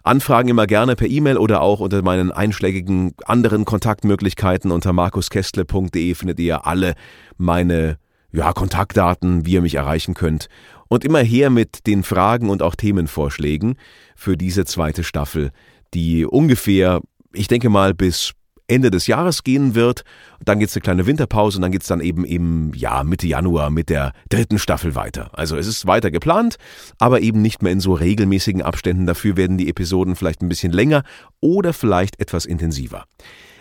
Anfragen 0.03 0.49
immer 0.49 0.67
gerne 0.67 0.95
per 0.95 1.07
E-Mail 1.07 1.37
oder 1.37 1.61
auch 1.61 1.79
unter 1.79 2.01
meinen 2.01 2.31
einschlägigen 2.31 3.13
anderen 3.25 3.65
Kontaktmöglichkeiten 3.65 4.71
unter 4.71 4.93
markuskestle.de 4.93 6.15
findet 6.15 6.39
ihr 6.39 6.65
alle 6.65 6.95
meine 7.37 7.97
ja, 8.31 8.53
Kontaktdaten, 8.53 9.45
wie 9.45 9.53
ihr 9.53 9.61
mich 9.61 9.75
erreichen 9.75 10.13
könnt. 10.13 10.47
Und 10.87 11.05
immer 11.05 11.19
her 11.19 11.49
mit 11.49 11.87
den 11.87 12.03
Fragen 12.03 12.49
und 12.49 12.61
auch 12.61 12.75
Themenvorschlägen 12.75 13.75
für 14.15 14.37
diese 14.37 14.65
zweite 14.65 15.03
Staffel, 15.03 15.51
die 15.93 16.25
ungefähr, 16.25 17.01
ich 17.33 17.47
denke 17.47 17.69
mal, 17.69 17.93
bis 17.93 18.33
Ende 18.71 18.89
des 18.89 19.05
Jahres 19.05 19.43
gehen 19.43 19.75
wird. 19.75 20.03
Dann 20.43 20.59
gibt's 20.59 20.75
eine 20.75 20.81
kleine 20.81 21.05
Winterpause 21.05 21.57
und 21.57 21.63
dann 21.63 21.71
geht's 21.71 21.87
dann 21.87 21.99
eben 21.99 22.23
im 22.23 22.73
ja, 22.73 23.03
Mitte 23.03 23.27
Januar 23.27 23.69
mit 23.69 23.89
der 23.89 24.13
dritten 24.29 24.57
Staffel 24.57 24.95
weiter. 24.95 25.29
Also 25.33 25.57
es 25.57 25.67
ist 25.67 25.85
weiter 25.87 26.09
geplant, 26.09 26.55
aber 26.97 27.19
eben 27.19 27.41
nicht 27.41 27.61
mehr 27.61 27.73
in 27.73 27.81
so 27.81 27.93
regelmäßigen 27.93 28.61
Abständen. 28.61 29.05
Dafür 29.05 29.35
werden 29.35 29.57
die 29.57 29.69
Episoden 29.69 30.15
vielleicht 30.15 30.41
ein 30.41 30.49
bisschen 30.49 30.71
länger 30.71 31.03
oder 31.41 31.73
vielleicht 31.73 32.19
etwas 32.19 32.45
intensiver. 32.45 33.03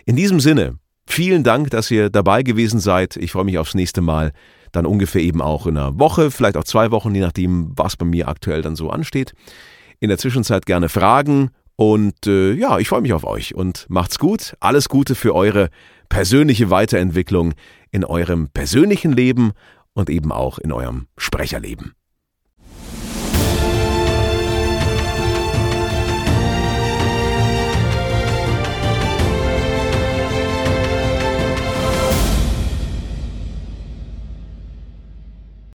In 0.07 0.15
diesem 0.15 0.39
Sinne, 0.39 0.77
vielen 1.07 1.43
Dank, 1.43 1.71
dass 1.71 1.91
ihr 1.91 2.09
dabei 2.09 2.45
gewesen 2.45 2.79
seid. 2.79 3.17
Ich 3.17 3.33
freue 3.33 3.45
mich 3.45 3.59
aufs 3.59 3.75
nächste 3.75 4.01
Mal. 4.01 4.33
Dann 4.71 4.87
ungefähr 4.87 5.23
eben 5.23 5.43
auch 5.43 5.67
in 5.67 5.77
einer 5.77 5.99
Woche, 5.99 6.31
vielleicht 6.31 6.57
auch 6.57 6.65
zwei 6.65 6.93
Wochen, 6.93 7.13
je 7.13 7.21
nachdem, 7.21 7.73
was 7.75 7.97
bei 7.97 8.07
mir 8.07 8.29
aktuell 8.29 8.63
dann 8.63 8.77
so 8.77 8.91
ansteht. 8.91 9.35
In 9.99 10.09
der 10.09 10.19
Zwischenzeit 10.19 10.65
gerne 10.65 10.89
Fragen 10.89 11.51
und 11.81 12.27
äh, 12.27 12.53
ja, 12.53 12.79
ich 12.79 12.91
freue 12.91 13.01
mich 13.01 13.15
auf 13.15 13.25
euch 13.25 13.55
und 13.55 13.87
macht's 13.89 14.19
gut. 14.19 14.55
Alles 14.61 14.91
Gute 14.91 15.15
für 15.15 15.35
eure 15.35 15.71
persönliche 16.11 16.69
Weiterentwicklung 16.69 17.55
in 17.91 18.05
eurem 18.05 18.51
persönlichen 18.51 19.13
Leben 19.13 19.53
und 19.95 20.11
eben 20.11 20.31
auch 20.31 20.59
in 20.59 20.73
eurem 20.73 21.07
Sprecherleben. 21.17 21.95